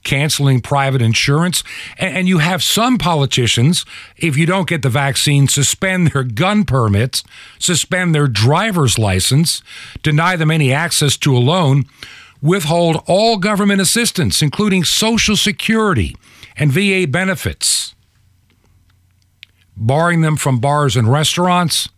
[0.08, 1.64] canceling private insurance,
[1.98, 3.86] and, you have some politicians,
[4.16, 7.24] if you don't get the vaccine, suspend their gun permits,
[7.60, 9.62] suspend their driver's license,
[10.02, 11.86] deny them any access to a loan
[12.42, 16.16] withhold all government assistance, including Social Security
[16.56, 17.94] and VA benefits,
[19.76, 21.90] barring them from bars and restaurants,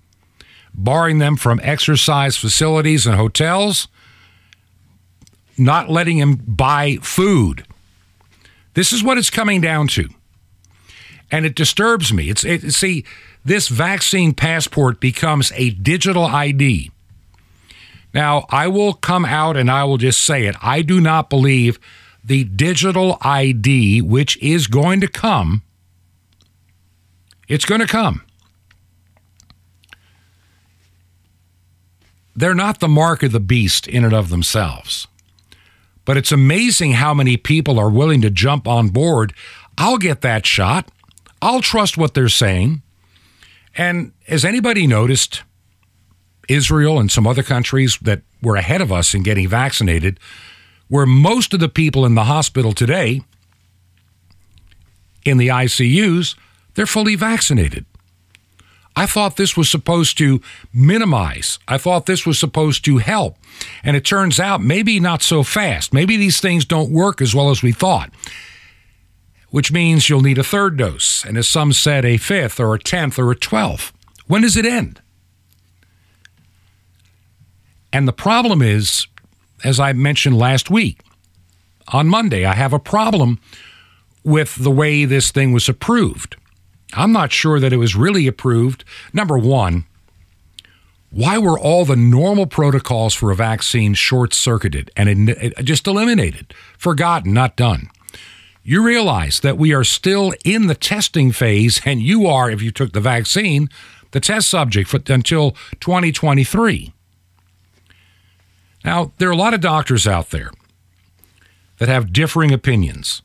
[0.74, 3.88] barring them from exercise facilities and hotels,
[5.58, 7.66] not letting them buy food.
[8.80, 10.08] This is what it's coming down to.
[11.30, 12.30] And it disturbs me.
[12.30, 13.06] It's it, see,
[13.46, 16.92] this vaccine passport becomes a digital ID
[18.14, 20.56] now, I will come out and I will just say it.
[20.62, 21.80] I do not believe
[22.24, 25.64] the digital ID, which is going to come,
[27.48, 28.24] it's going to come.
[32.36, 35.08] They're not the mark of the beast in and of themselves.
[36.06, 39.34] But it's amazing how many people are willing to jump on board.
[39.78, 40.90] I'll get that shot.
[41.42, 42.82] I'll trust what they're saying.
[43.76, 45.44] And has anybody noticed?
[46.50, 50.20] Israel and some other countries that were ahead of us in getting vaccinated,
[50.88, 53.22] where most of the people in the hospital today,
[55.24, 56.36] in the ICUs,
[56.74, 57.86] they're fully vaccinated.
[59.00, 60.42] I thought this was supposed to
[60.74, 61.58] minimize.
[61.70, 63.38] I thought this was supposed to help.
[63.82, 65.94] And it turns out maybe not so fast.
[65.94, 68.12] Maybe these things don't work as well as we thought,
[69.52, 71.24] which means you'll need a third dose.
[71.24, 73.94] And as some said, a fifth or a tenth or a twelfth.
[74.28, 75.02] When does it end?
[77.94, 79.08] And the problem is,
[79.64, 81.00] as I mentioned last week,
[81.88, 83.40] on Monday, I have a problem
[84.26, 86.36] with the way this thing was approved.
[86.94, 88.84] I'm not sure that it was really approved.
[89.14, 89.86] Number one,
[91.12, 97.34] why were all the normal protocols for a vaccine short circuited and just eliminated, forgotten,
[97.34, 97.90] not done?
[98.64, 102.72] You realize that we are still in the testing phase, and you are, if you
[102.72, 103.70] took the vaccine,
[104.12, 106.94] the test subject for, until 2023.
[108.86, 110.52] Now, there are a lot of doctors out there
[111.80, 113.22] that have differing opinions.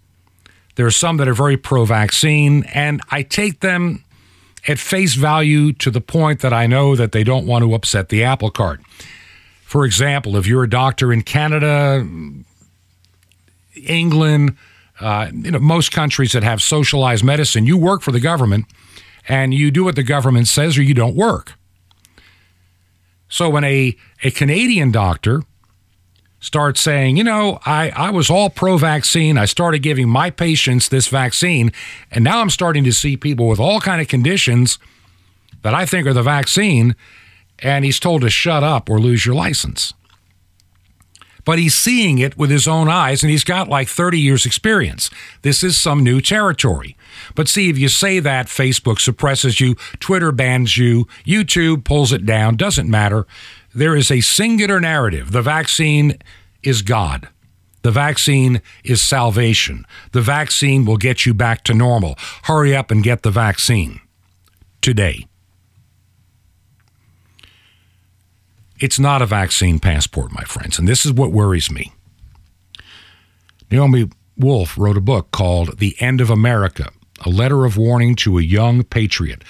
[0.77, 4.05] There are some that are very pro vaccine, and I take them
[4.67, 8.09] at face value to the point that I know that they don't want to upset
[8.09, 8.81] the apple cart.
[9.65, 12.07] For example, if you're a doctor in Canada,
[13.75, 14.57] England,
[15.01, 18.67] uh, you know, most countries that have socialized medicine, you work for the government
[19.29, 21.55] and you do what the government says or you don't work.
[23.29, 25.43] So when a, a Canadian doctor
[26.45, 30.91] starts saying, you know, I, I was all pro vaccine, I started giving my patients
[30.91, 31.73] this vaccine,
[32.11, 34.79] and now I'm starting to see people with all kind of conditions
[35.63, 36.97] that I think are the vaccine,
[37.61, 39.95] and he's told to shut up or lose your license
[41.45, 45.11] but he's seeing it with his own eyes and he's got like 30 years experience.
[45.43, 46.97] This is some new territory.
[47.35, 52.27] But see, if you say that, Facebook suppresses you, Twitter bans you, YouTube pulls it
[52.27, 53.27] down, doesn't matter.
[53.75, 55.33] There is a singular narrative.
[55.33, 56.19] The vaccine
[56.63, 57.29] is God.
[57.83, 59.87] The vaccine is salvation.
[60.13, 62.15] The vaccine will get you back to normal.
[62.45, 64.01] Hurry up and get the vaccine
[64.81, 65.27] today.
[68.81, 71.93] It's not a vaccine passport, my friends, and this is what worries me.
[73.71, 76.91] Naomi Wolf wrote a book called The End of America,
[77.25, 79.43] a letter of warning to a young patriot.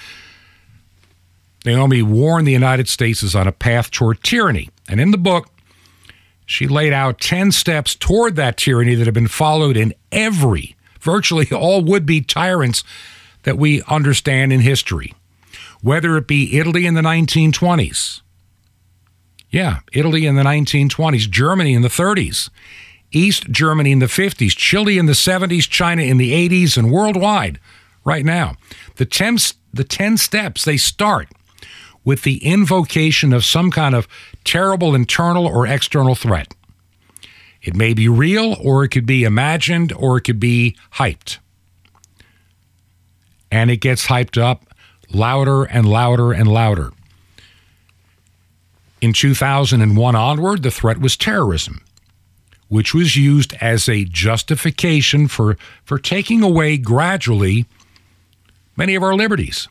[1.65, 4.71] Naomi warned the United States is on a path toward tyranny.
[4.89, 5.49] And in the book,
[6.47, 11.49] she laid out 10 steps toward that tyranny that have been followed in every, virtually
[11.51, 12.85] all would be tyrants
[13.45, 15.15] that we understand in history.
[15.81, 18.21] Whether it be Italy in the 1920s,
[19.51, 22.51] yeah, Italy in the 1920s, Germany in the 30s,
[23.13, 27.61] East Germany in the 50s, Chile in the 70s, China in the 80s, and worldwide
[28.05, 28.57] right now.
[28.97, 29.37] The 10,
[29.73, 31.29] the 10 steps, they start
[32.05, 34.07] with the invocation of some kind of
[34.45, 36.55] terrible internal or external threat.
[37.63, 41.39] It may be real, or it could be imagined, or it could be hyped.
[43.51, 44.67] And it gets hyped up
[45.11, 46.91] louder and louder and louder.
[49.01, 51.83] In 2001 onward, the threat was terrorism,
[52.69, 57.67] which was used as a justification for, for taking away gradually
[58.77, 59.69] many of our liberties.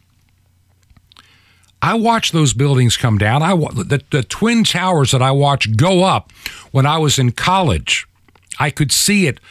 [1.84, 3.43] I watched those buildings come down.
[3.43, 6.31] I the, the twin towers that I watched go up
[6.71, 8.07] when I was in college.
[8.57, 9.41] I could see it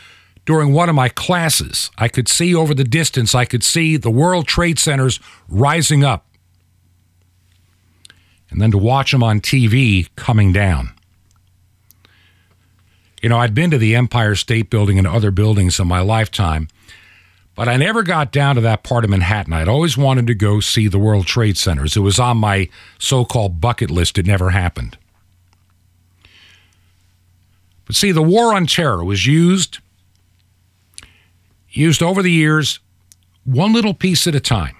[0.46, 1.90] during one of my classes.
[1.98, 3.34] I could see over the distance.
[3.34, 6.26] I could see the World Trade Centers rising up
[8.50, 10.94] and then to watch them on TV coming down.
[13.22, 16.68] You know, I'd been to the Empire State Building and other buildings in my lifetime,
[17.54, 19.52] but I never got down to that part of Manhattan.
[19.52, 21.96] I'd always wanted to go see the World Trade Centers.
[21.96, 24.18] It was on my so called bucket list.
[24.18, 24.96] It never happened.
[27.86, 29.78] But see, the war on terror was used
[31.70, 32.80] used over the years
[33.44, 34.76] one little piece at a time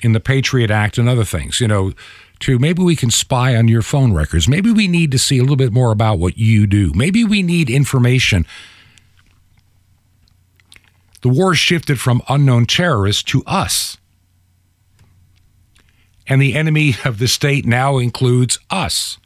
[0.00, 1.60] in the Patriot Act and other things.
[1.60, 1.92] You know,
[2.40, 4.46] to maybe we can spy on your phone records.
[4.46, 6.92] Maybe we need to see a little bit more about what you do.
[6.94, 8.46] Maybe we need information.
[11.22, 13.96] The war shifted from unknown terrorists to us.
[16.26, 19.18] And the enemy of the state now includes us.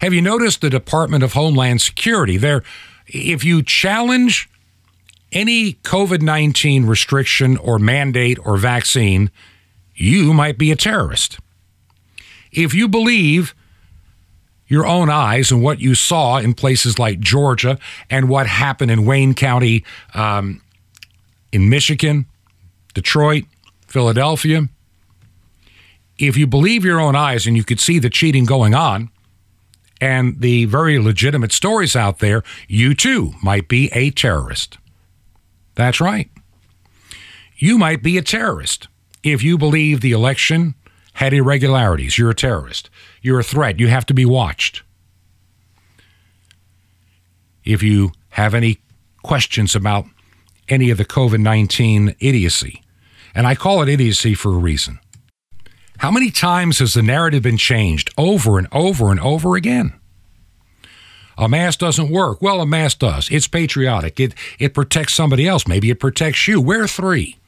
[0.00, 2.36] Have you noticed the Department of Homeland Security?
[2.36, 2.62] There,
[3.06, 4.48] if you challenge
[5.32, 9.30] any COVID 19 restriction or mandate or vaccine,
[9.94, 11.38] you might be a terrorist.
[12.52, 13.54] If you believe
[14.68, 19.04] your own eyes and what you saw in places like Georgia and what happened in
[19.04, 20.60] Wayne County, um,
[21.52, 22.26] in Michigan,
[22.94, 23.44] Detroit,
[23.86, 24.68] Philadelphia,
[26.18, 29.10] if you believe your own eyes and you could see the cheating going on
[30.00, 34.78] and the very legitimate stories out there, you too might be a terrorist.
[35.74, 36.30] That's right.
[37.56, 38.88] You might be a terrorist
[39.22, 40.74] if you believe the election
[41.14, 42.90] had irregularities, you're a terrorist.
[43.22, 43.80] You're a threat.
[43.80, 44.82] You have to be watched.
[47.64, 48.78] If you have any
[49.22, 50.06] questions about
[50.68, 52.82] any of the COVID 19 idiocy,
[53.34, 54.98] and I call it idiocy for a reason.
[55.98, 59.94] How many times has the narrative been changed over and over and over again?
[61.36, 62.40] A mask doesn't work.
[62.42, 63.28] Well, a mask does.
[63.30, 64.18] It's patriotic.
[64.18, 65.66] It, it protects somebody else.
[65.66, 66.60] Maybe it protects you.
[66.60, 67.38] Wear three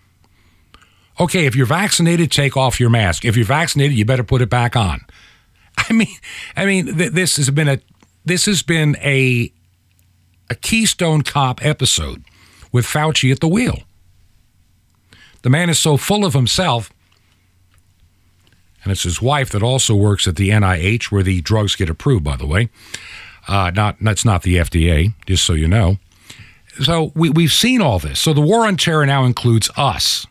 [1.20, 3.24] okay, if you're vaccinated, take off your mask.
[3.24, 5.02] If you're vaccinated, you better put it back on.
[5.78, 6.16] I mean,
[6.56, 7.78] I mean, th- this has been a
[8.24, 9.52] this has been a
[10.48, 12.24] a Keystone Cop episode
[12.72, 13.80] with Fauci at the wheel.
[15.42, 16.90] The man is so full of himself,
[18.82, 22.24] and it's his wife that also works at the NIH, where the drugs get approved,
[22.24, 22.68] by the way.
[23.48, 25.98] Uh, not that's not the FDA, just so you know.
[26.82, 28.20] So we, we've seen all this.
[28.20, 30.26] So the war on terror now includes us,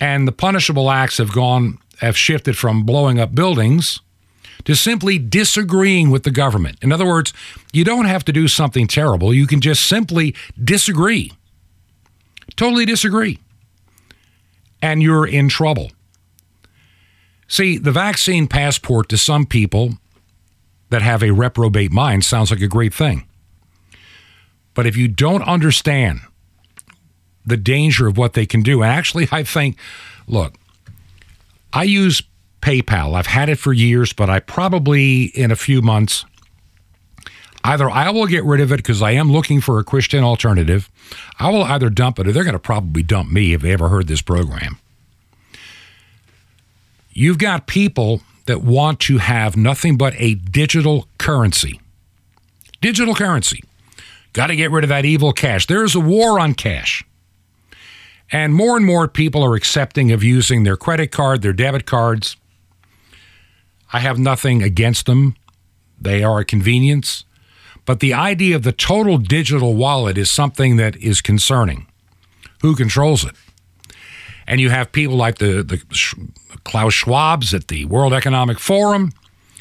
[0.00, 4.00] and the punishable acts have gone have shifted from blowing up buildings
[4.64, 6.78] to simply disagreeing with the government.
[6.82, 7.32] In other words,
[7.72, 9.34] you don't have to do something terrible.
[9.34, 11.32] You can just simply disagree.
[12.56, 13.38] Totally disagree.
[14.80, 15.90] And you're in trouble.
[17.48, 19.98] See, the vaccine passport to some people
[20.90, 23.26] that have a reprobate mind sounds like a great thing.
[24.74, 26.20] But if you don't understand
[27.46, 29.76] the danger of what they can do, and actually, I think,
[30.26, 30.54] look,
[31.72, 32.22] I use
[32.64, 33.14] PayPal.
[33.14, 36.24] I've had it for years, but I probably, in a few months,
[37.62, 40.90] either I will get rid of it because I am looking for a Christian alternative.
[41.38, 43.90] I will either dump it or they're going to probably dump me if they ever
[43.90, 44.78] heard this program.
[47.12, 51.80] You've got people that want to have nothing but a digital currency.
[52.80, 53.62] Digital currency.
[54.32, 55.66] Got to get rid of that evil cash.
[55.66, 57.04] There's a war on cash.
[58.32, 62.36] And more and more people are accepting of using their credit card, their debit cards.
[63.94, 65.36] I have nothing against them.
[66.00, 67.24] They are a convenience.
[67.84, 71.86] But the idea of the total digital wallet is something that is concerning.
[72.62, 73.36] Who controls it?
[74.48, 75.80] And you have people like the, the
[76.64, 79.12] Klaus Schwab's at the World Economic Forum.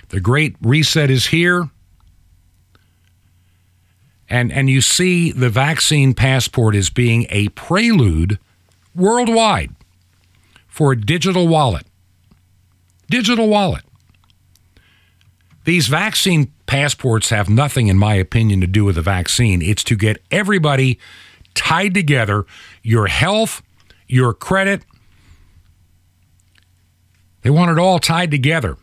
[0.09, 1.69] The Great Reset is here.
[4.27, 8.39] And, and you see the vaccine passport as being a prelude
[8.95, 9.75] worldwide
[10.67, 11.85] for a digital wallet.
[13.11, 13.83] Digital wallet.
[15.65, 19.61] These vaccine passports have nothing, in my opinion, to do with the vaccine.
[19.61, 20.99] It's to get everybody
[21.53, 22.45] tied together
[22.81, 23.61] your health,
[24.07, 24.83] your credit.
[27.41, 28.77] They want it all tied together.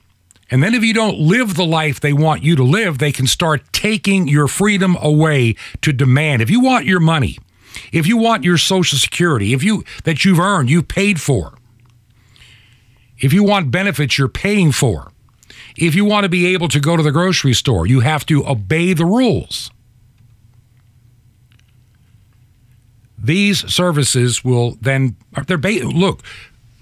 [0.51, 3.27] And then if you don't live the life they want you to live, they can
[3.27, 6.43] start taking your freedom away to demand.
[6.43, 7.39] If you want your money,
[7.93, 11.55] if you want your social security, if you that you've earned, you paid for.
[13.19, 15.10] If you want benefits you're paying for.
[15.81, 18.47] If you want to be able to go to the grocery store, you have to
[18.47, 19.71] obey the rules.
[23.19, 25.17] These services will then
[25.47, 26.23] they're look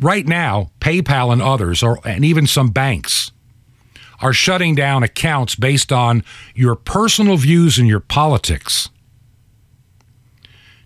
[0.00, 3.32] right now PayPal and others are and even some banks
[4.20, 6.24] are shutting down accounts based on
[6.54, 8.88] your personal views and your politics.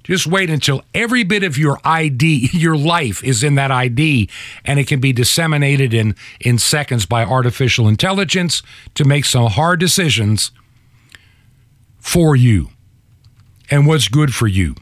[0.04, 4.28] Just wait until every bit of your ID, your life is in that ID,
[4.64, 8.62] and it can be disseminated in, in seconds by artificial intelligence
[8.94, 10.50] to make some hard decisions
[11.98, 12.70] for you
[13.70, 14.74] and what's good for you.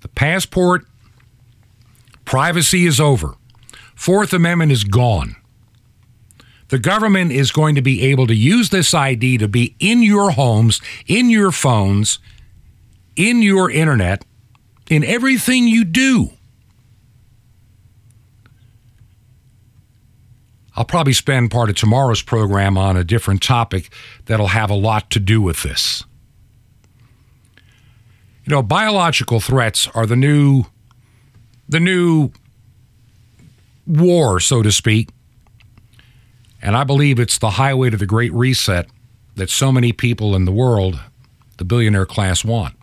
[0.00, 0.86] The passport,
[2.24, 3.34] privacy is over.
[3.94, 5.36] Fourth Amendment is gone.
[6.68, 10.30] The government is going to be able to use this ID to be in your
[10.30, 12.20] homes, in your phones,
[13.16, 14.24] in your internet,
[14.88, 16.30] in everything you do.
[20.76, 23.92] I'll probably spend part of tomorrow's program on a different topic
[24.26, 26.04] that'll have a lot to do with this.
[28.44, 30.64] You know, biological threats are the new
[31.68, 32.30] the new
[33.86, 35.10] war, so to speak.
[36.62, 38.88] And I believe it's the highway to the great reset
[39.36, 40.98] that so many people in the world,
[41.58, 42.74] the billionaire class, want.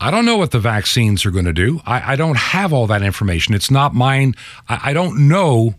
[0.00, 1.80] I don't know what the vaccines are going to do.
[1.86, 3.54] I, I, don't have all that information.
[3.54, 4.34] It's not mine.
[4.68, 5.74] I, I, don't know.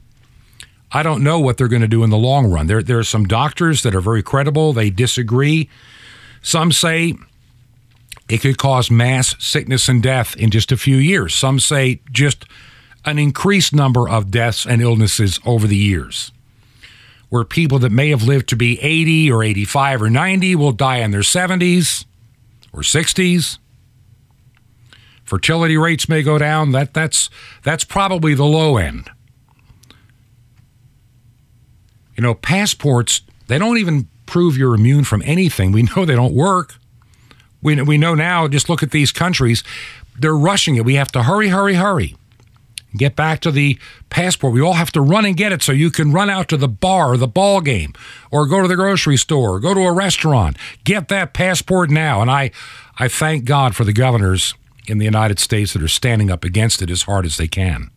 [0.91, 2.68] I don't know what they're going to do in the long run.
[2.68, 4.74] There, there are some doctors that are very credible.
[4.74, 5.70] They disagree.
[6.41, 7.15] Some say
[8.28, 11.36] it could cause mass sickness and death in just a few years.
[11.36, 12.45] Some say just
[13.05, 16.32] an increased number of deaths and illnesses over the years,
[17.30, 20.97] where people that may have lived to be 80 or 85 or 90 will die
[20.97, 22.05] in their 70s
[22.74, 23.59] or 60s
[25.28, 26.72] fertility rates may go down.
[26.72, 27.30] That that's
[27.64, 29.10] that's probably the low end.
[32.16, 35.72] You know, passports they don't even prove you're immune from anything.
[35.72, 36.76] We know they don't work.
[37.62, 38.48] We we know now.
[38.48, 39.64] Just look at these countries;
[40.18, 40.86] they're rushing it.
[40.86, 42.16] We have to hurry, hurry, hurry.
[42.96, 43.78] Get back to the
[44.10, 44.54] passport.
[44.54, 46.70] We all have to run and get it so you can run out to the
[46.70, 47.94] bar the ball game
[48.32, 50.58] or go to the grocery store or go to a restaurant.
[50.84, 52.22] Get that passport now.
[52.22, 52.52] And I,
[52.98, 54.56] I thank God for the governors
[54.88, 57.92] in the United States that are standing up against it as hard as they can.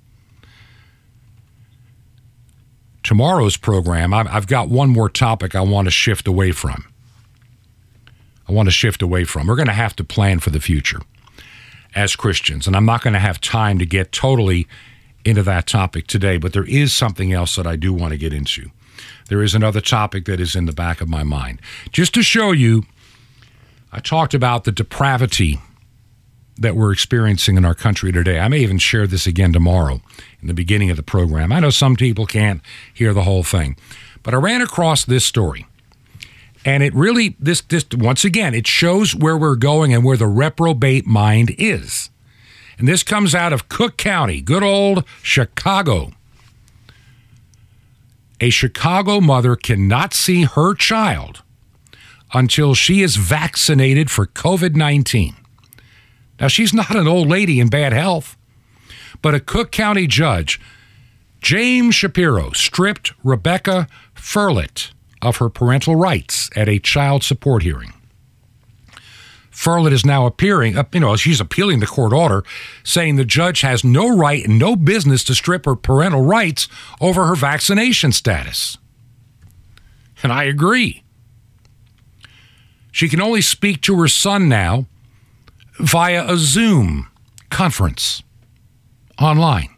[3.03, 6.85] Tomorrow's program, I've got one more topic I want to shift away from.
[8.49, 9.47] I want to shift away from.
[9.47, 11.01] We're going to have to plan for the future
[11.95, 14.69] as Christians, and I'm not going to have time to get totally
[15.25, 18.33] into that topic today, but there is something else that I do want to get
[18.33, 18.71] into.
[19.29, 21.61] there is another topic that is in the back of my mind.
[21.93, 22.85] Just to show you,
[23.93, 25.61] I talked about the depravity
[26.61, 28.39] that we're experiencing in our country today.
[28.39, 30.01] I may even share this again tomorrow
[30.41, 31.53] in the beginning of the program.
[31.53, 32.61] I know some people can't
[32.93, 33.77] hear the whole thing,
[34.23, 35.67] but I ran across this story.
[36.65, 40.27] And it really, this, this, once again, it shows where we're going and where the
[40.27, 42.11] reprobate mind is.
[42.79, 46.13] And this comes out of Cook County, good old Chicago.
[48.41, 51.43] A Chicago mother cannot see her child
[52.33, 55.37] until she is vaccinated for COVID 19.
[56.41, 58.37] Now, she's not an old lady in bad health,
[59.21, 60.59] but a Cook County judge,
[61.41, 67.93] James Shapiro, stripped Rebecca Firlit of her parental rights at a child support hearing.
[69.51, 72.43] Firlit is now appearing, uh, you know, she's appealing the court order,
[72.83, 76.67] saying the judge has no right and no business to strip her parental rights
[77.01, 78.79] over her vaccination status.
[80.23, 81.03] And I agree.
[82.91, 84.87] She can only speak to her son now
[85.85, 87.09] via a Zoom
[87.51, 88.23] conference
[89.21, 89.69] online.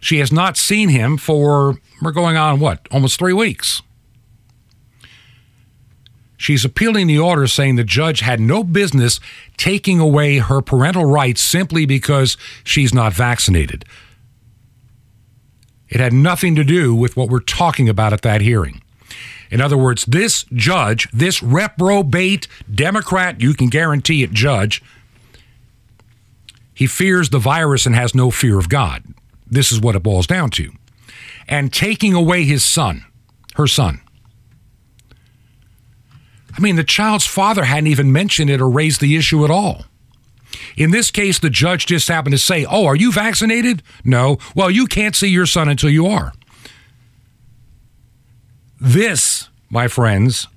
[0.00, 3.82] She has not seen him for, we're going on what, almost three weeks.
[6.36, 9.20] She's appealing the order saying the judge had no business
[9.56, 13.84] taking away her parental rights simply because she's not vaccinated.
[15.88, 18.82] It had nothing to do with what we're talking about at that hearing.
[19.52, 24.82] In other words, this judge, this reprobate Democrat, you can guarantee it, judge,
[26.74, 29.04] he fears the virus and has no fear of God.
[29.46, 30.72] This is what it boils down to.
[31.48, 33.04] And taking away his son,
[33.56, 34.00] her son,
[36.56, 39.86] I mean, the child's father hadn't even mentioned it or raised the issue at all.
[40.76, 43.82] In this case, the judge just happened to say, Oh, are you vaccinated?
[44.04, 44.38] No.
[44.54, 46.32] Well, you can't see your son until you are.
[48.80, 50.48] This, my friends,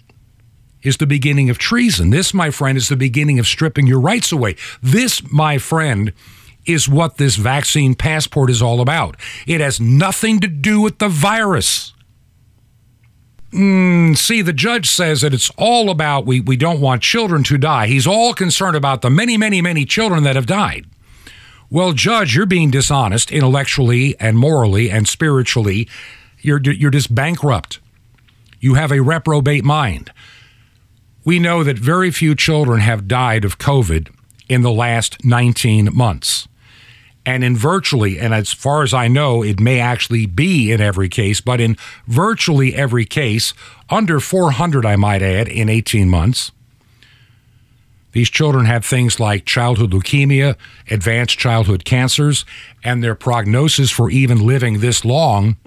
[0.86, 2.12] is the beginning of treason.
[2.12, 4.56] This, my friend, is the beginning of stripping your rights away.
[4.82, 6.14] This, my friend,
[6.66, 9.18] is what this vaccine passport is all about.
[9.46, 11.94] It has nothing to do with the virus.
[13.52, 17.58] Mm, see, the judge says that it's all about we, we don't want children to
[17.58, 17.88] die.
[17.88, 20.86] He's all concerned about the many, many, many children that have died.
[21.70, 25.88] Well, judge, you're being dishonest intellectually and morally and spiritually.
[26.42, 27.80] You're, you're just bankrupt.
[28.60, 30.12] You have a reprobate mind.
[31.26, 34.10] We know that very few children have died of COVID
[34.48, 36.48] in the last 19 months.
[37.26, 41.10] And in virtually, and as far as I know, it may actually be in every
[41.10, 43.56] case, but in virtually every case,
[43.90, 46.52] under 400, I might add, in 18 months.
[48.12, 50.56] These children had things like childhood leukemia,
[50.92, 52.46] advanced childhood cancers,
[52.84, 55.58] and their prognosis for even living this long,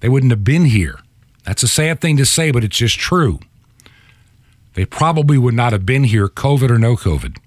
[0.00, 1.00] they wouldn't have been here.
[1.44, 3.40] That's a sad thing to say, but it's just true.
[4.76, 7.38] They probably would not have been here, COVID or no COVID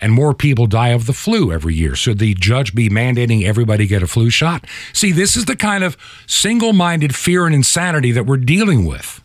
[0.00, 1.94] and more people die of the flu every year.
[1.94, 4.64] Should the judge be mandating everybody get a flu shot?
[4.92, 9.22] See, this is the kind of single minded fear and insanity that we're dealing with.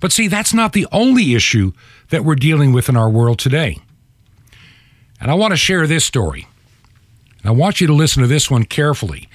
[0.00, 1.72] But see, that's not the only issue
[2.08, 3.78] that we're dealing with in our world today.
[5.20, 6.48] And I want to share this story.
[7.42, 9.28] And I want you to listen to this one carefully.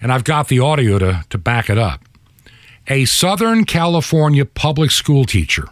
[0.00, 2.04] And I've got the audio to, to back it up.
[2.90, 5.68] A Southern California public school teacher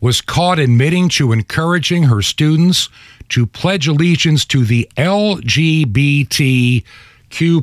[0.00, 2.88] was caught admitting to encouraging her students
[3.28, 6.84] to pledge allegiance to the LGBTQ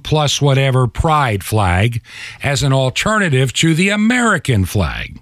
[0.01, 2.01] plus whatever pride flag
[2.41, 5.19] as an alternative to the American flag.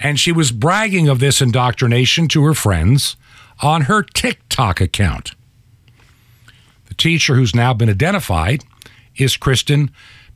[0.00, 3.16] And she was bragging of this indoctrination to her friends
[3.60, 5.36] on her TikTok account.
[6.86, 8.64] The teacher, who's now been identified,
[9.14, 9.92] is Kristen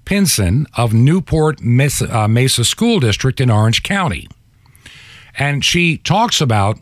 [0.07, 4.29] Pitzen of Newport Mesa, uh, Mesa School District in Orange County.
[5.37, 6.79] And she talks about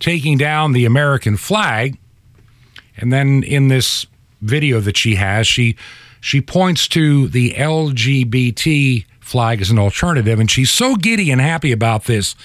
[0.00, 1.98] taking down the American flag.
[2.96, 4.06] And then in this
[4.40, 5.76] video that she has, she
[6.20, 11.72] she points to the LGBT flag as an alternative, and she's so giddy and happy
[11.72, 12.36] about this.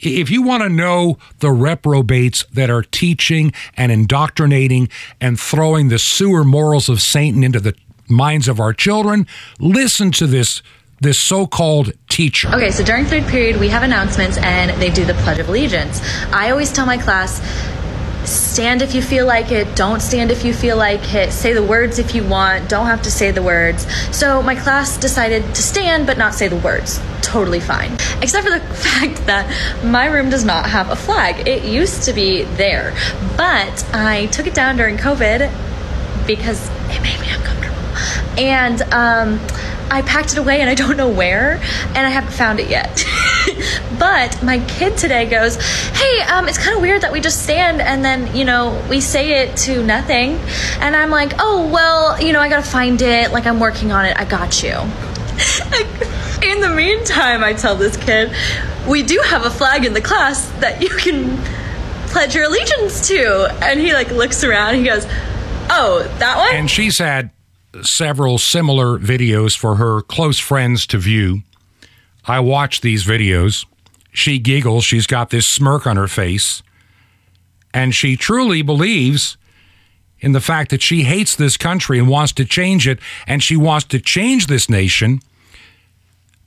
[0.00, 4.88] If you want to know the reprobates that are teaching and indoctrinating
[5.20, 7.76] and throwing the sewer morals of Satan into the
[8.08, 9.26] minds of our children,
[9.58, 10.62] listen to this
[11.00, 12.48] this so-called teacher.
[12.54, 16.00] Okay, so during third period, we have announcements and they do the Pledge of Allegiance.
[16.32, 17.42] I always tell my class,
[18.24, 21.62] stand if you feel like it, don't stand if you feel like it, say the
[21.62, 23.84] words if you want, don't have to say the words.
[24.16, 27.00] So my class decided to stand but not say the words.
[27.20, 27.94] Totally fine.
[28.20, 31.48] Except for the fact that my room does not have a flag.
[31.48, 32.94] It used to be there,
[33.36, 35.50] but I took it down during COVID
[36.26, 37.76] because it made me uncomfortable.
[38.38, 39.40] and um,
[39.92, 43.04] I packed it away and I don't know where, and I haven't found it yet.
[43.98, 47.82] but my kid today goes, Hey, um, it's kind of weird that we just stand
[47.82, 50.40] and then, you know, we say it to nothing.
[50.80, 53.32] And I'm like, Oh, well, you know, I gotta find it.
[53.32, 54.16] Like, I'm working on it.
[54.16, 54.70] I got you.
[56.42, 58.32] in the meantime, I tell this kid,
[58.88, 61.36] we do have a flag in the class that you can
[62.08, 63.46] pledge your allegiance to.
[63.62, 64.76] And he like looks around.
[64.76, 65.06] He goes,
[65.70, 67.30] "Oh, that one." And she's had
[67.82, 71.42] several similar videos for her close friends to view.
[72.26, 73.64] I watch these videos.
[74.12, 74.84] She giggles.
[74.84, 76.62] She's got this smirk on her face.
[77.72, 79.38] And she truly believes
[80.20, 82.98] in the fact that she hates this country and wants to change it.
[83.26, 85.20] And she wants to change this nation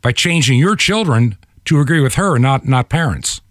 [0.02, 3.42] by changing your children to agree with her, not, not parents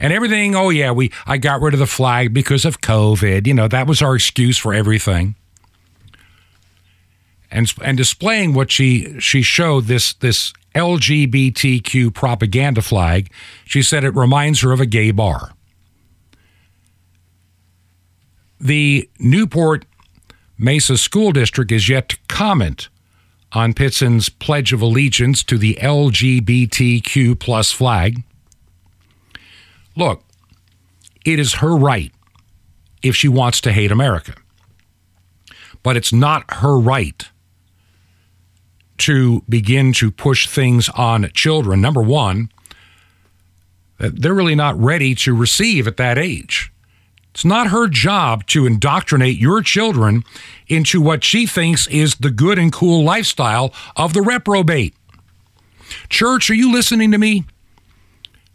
[0.00, 0.56] and everything.
[0.56, 3.46] Oh yeah, we I got rid of the flag because of COVID.
[3.46, 5.36] You know that was our excuse for everything.
[7.50, 13.30] And and displaying what she she showed this this LGBTQ propaganda flag.
[13.64, 15.52] She said it reminds her of a gay bar.
[18.60, 19.86] The Newport
[20.58, 22.88] Mesa School District is yet to comment
[23.52, 28.22] on Pitzen's Pledge of Allegiance to the LGBTQ plus flag.
[30.00, 30.24] Look,
[31.26, 32.10] it is her right
[33.02, 34.34] if she wants to hate America.
[35.82, 37.28] But it's not her right
[38.96, 41.82] to begin to push things on children.
[41.82, 42.50] Number one,
[43.98, 46.72] they're really not ready to receive at that age.
[47.34, 50.24] It's not her job to indoctrinate your children
[50.66, 54.94] into what she thinks is the good and cool lifestyle of the reprobate.
[56.08, 57.44] Church, are you listening to me?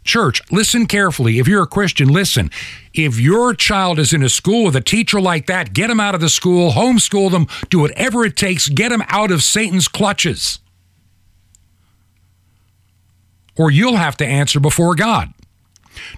[0.06, 1.38] Church, listen carefully.
[1.38, 2.50] If you're a Christian, listen.
[2.94, 6.14] If your child is in a school with a teacher like that, get them out
[6.14, 10.60] of the school, homeschool them, do whatever it takes, get them out of Satan's clutches.
[13.58, 15.32] Or you'll have to answer before God.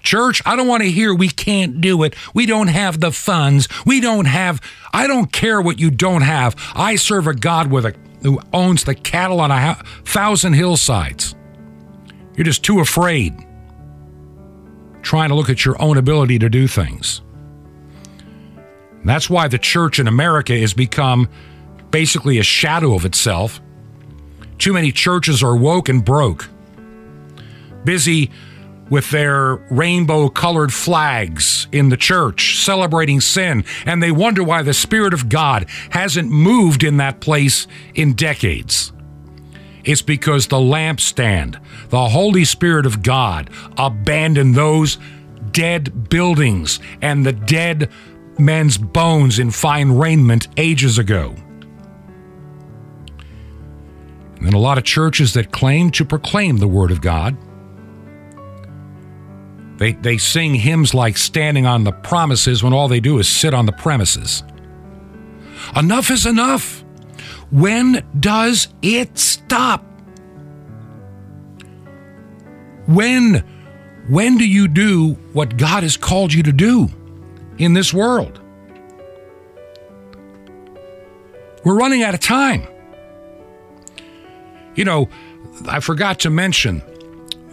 [0.03, 2.13] Church, I don't want to hear we can't do it.
[2.33, 3.67] We don't have the funds.
[3.85, 4.61] We don't have,
[4.93, 6.55] I don't care what you don't have.
[6.75, 11.33] I serve a God with a, who owns the cattle on a thousand hillsides.
[12.35, 13.45] You're just too afraid
[15.01, 17.21] trying to look at your own ability to do things.
[19.05, 21.29] That's why the church in America has become
[21.91, 23.61] basically a shadow of itself.
[24.57, 26.49] Too many churches are woke and broke,
[27.85, 28.29] busy
[28.89, 34.73] with their rainbow colored flags in the church, celebrating sin, and they wonder why the
[34.73, 38.91] Spirit of God hasn't moved in that place in decades.
[39.89, 41.59] It's because the lampstand,
[41.89, 44.99] the Holy Spirit of God, abandoned those
[45.49, 47.89] dead buildings and the dead
[48.37, 51.33] men's bones in fine raiment ages ago.
[54.41, 57.35] And a lot of churches that claim to proclaim the Word of God.
[59.79, 63.55] They, they sing hymns like Standing on the Promises when all they do is sit
[63.55, 64.43] on the premises.
[65.75, 66.85] Enough is enough.
[67.51, 69.83] When does it stop?
[72.87, 73.43] When
[74.07, 76.89] when do you do what God has called you to do
[77.59, 78.41] in this world?
[81.63, 82.67] We're running out of time.
[84.75, 85.09] You know,
[85.67, 86.81] I forgot to mention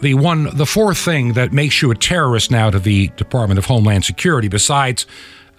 [0.01, 3.65] the one the fourth thing that makes you a terrorist now to the Department of
[3.65, 5.05] Homeland Security besides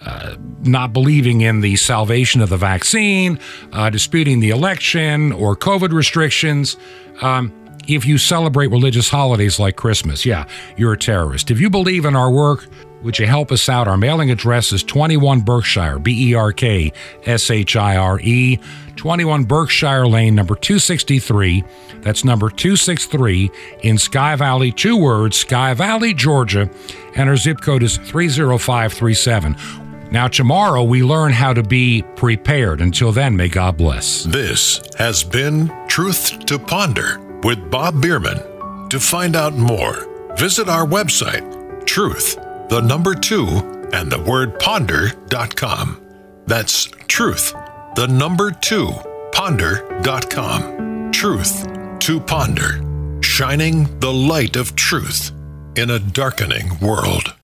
[0.05, 3.39] uh, not believing in the salvation of the vaccine,
[3.73, 6.77] uh, disputing the election or COVID restrictions.
[7.21, 7.53] Um,
[7.87, 10.47] if you celebrate religious holidays like Christmas, yeah,
[10.77, 11.49] you're a terrorist.
[11.49, 12.67] If you believe in our work,
[13.01, 13.87] would you help us out?
[13.87, 16.91] Our mailing address is 21 Berkshire, B E R K
[17.25, 18.59] S H I R E,
[18.97, 21.63] 21 Berkshire Lane, number 263.
[22.01, 23.49] That's number 263
[23.83, 26.69] in Sky Valley, two words, Sky Valley, Georgia,
[27.15, 29.88] and our zip code is 30537.
[30.11, 32.81] Now, tomorrow we learn how to be prepared.
[32.81, 34.23] Until then, may God bless.
[34.23, 38.89] This has been Truth to Ponder with Bob Bierman.
[38.89, 42.35] To find out more, visit our website, truth,
[42.69, 43.45] the number two,
[43.93, 46.01] and the word ponder.com.
[46.47, 47.53] That's truth,
[47.95, 48.89] the number two,
[49.31, 51.11] ponder.com.
[51.11, 55.31] Truth to ponder, shining the light of truth
[55.75, 57.35] in a darkening world.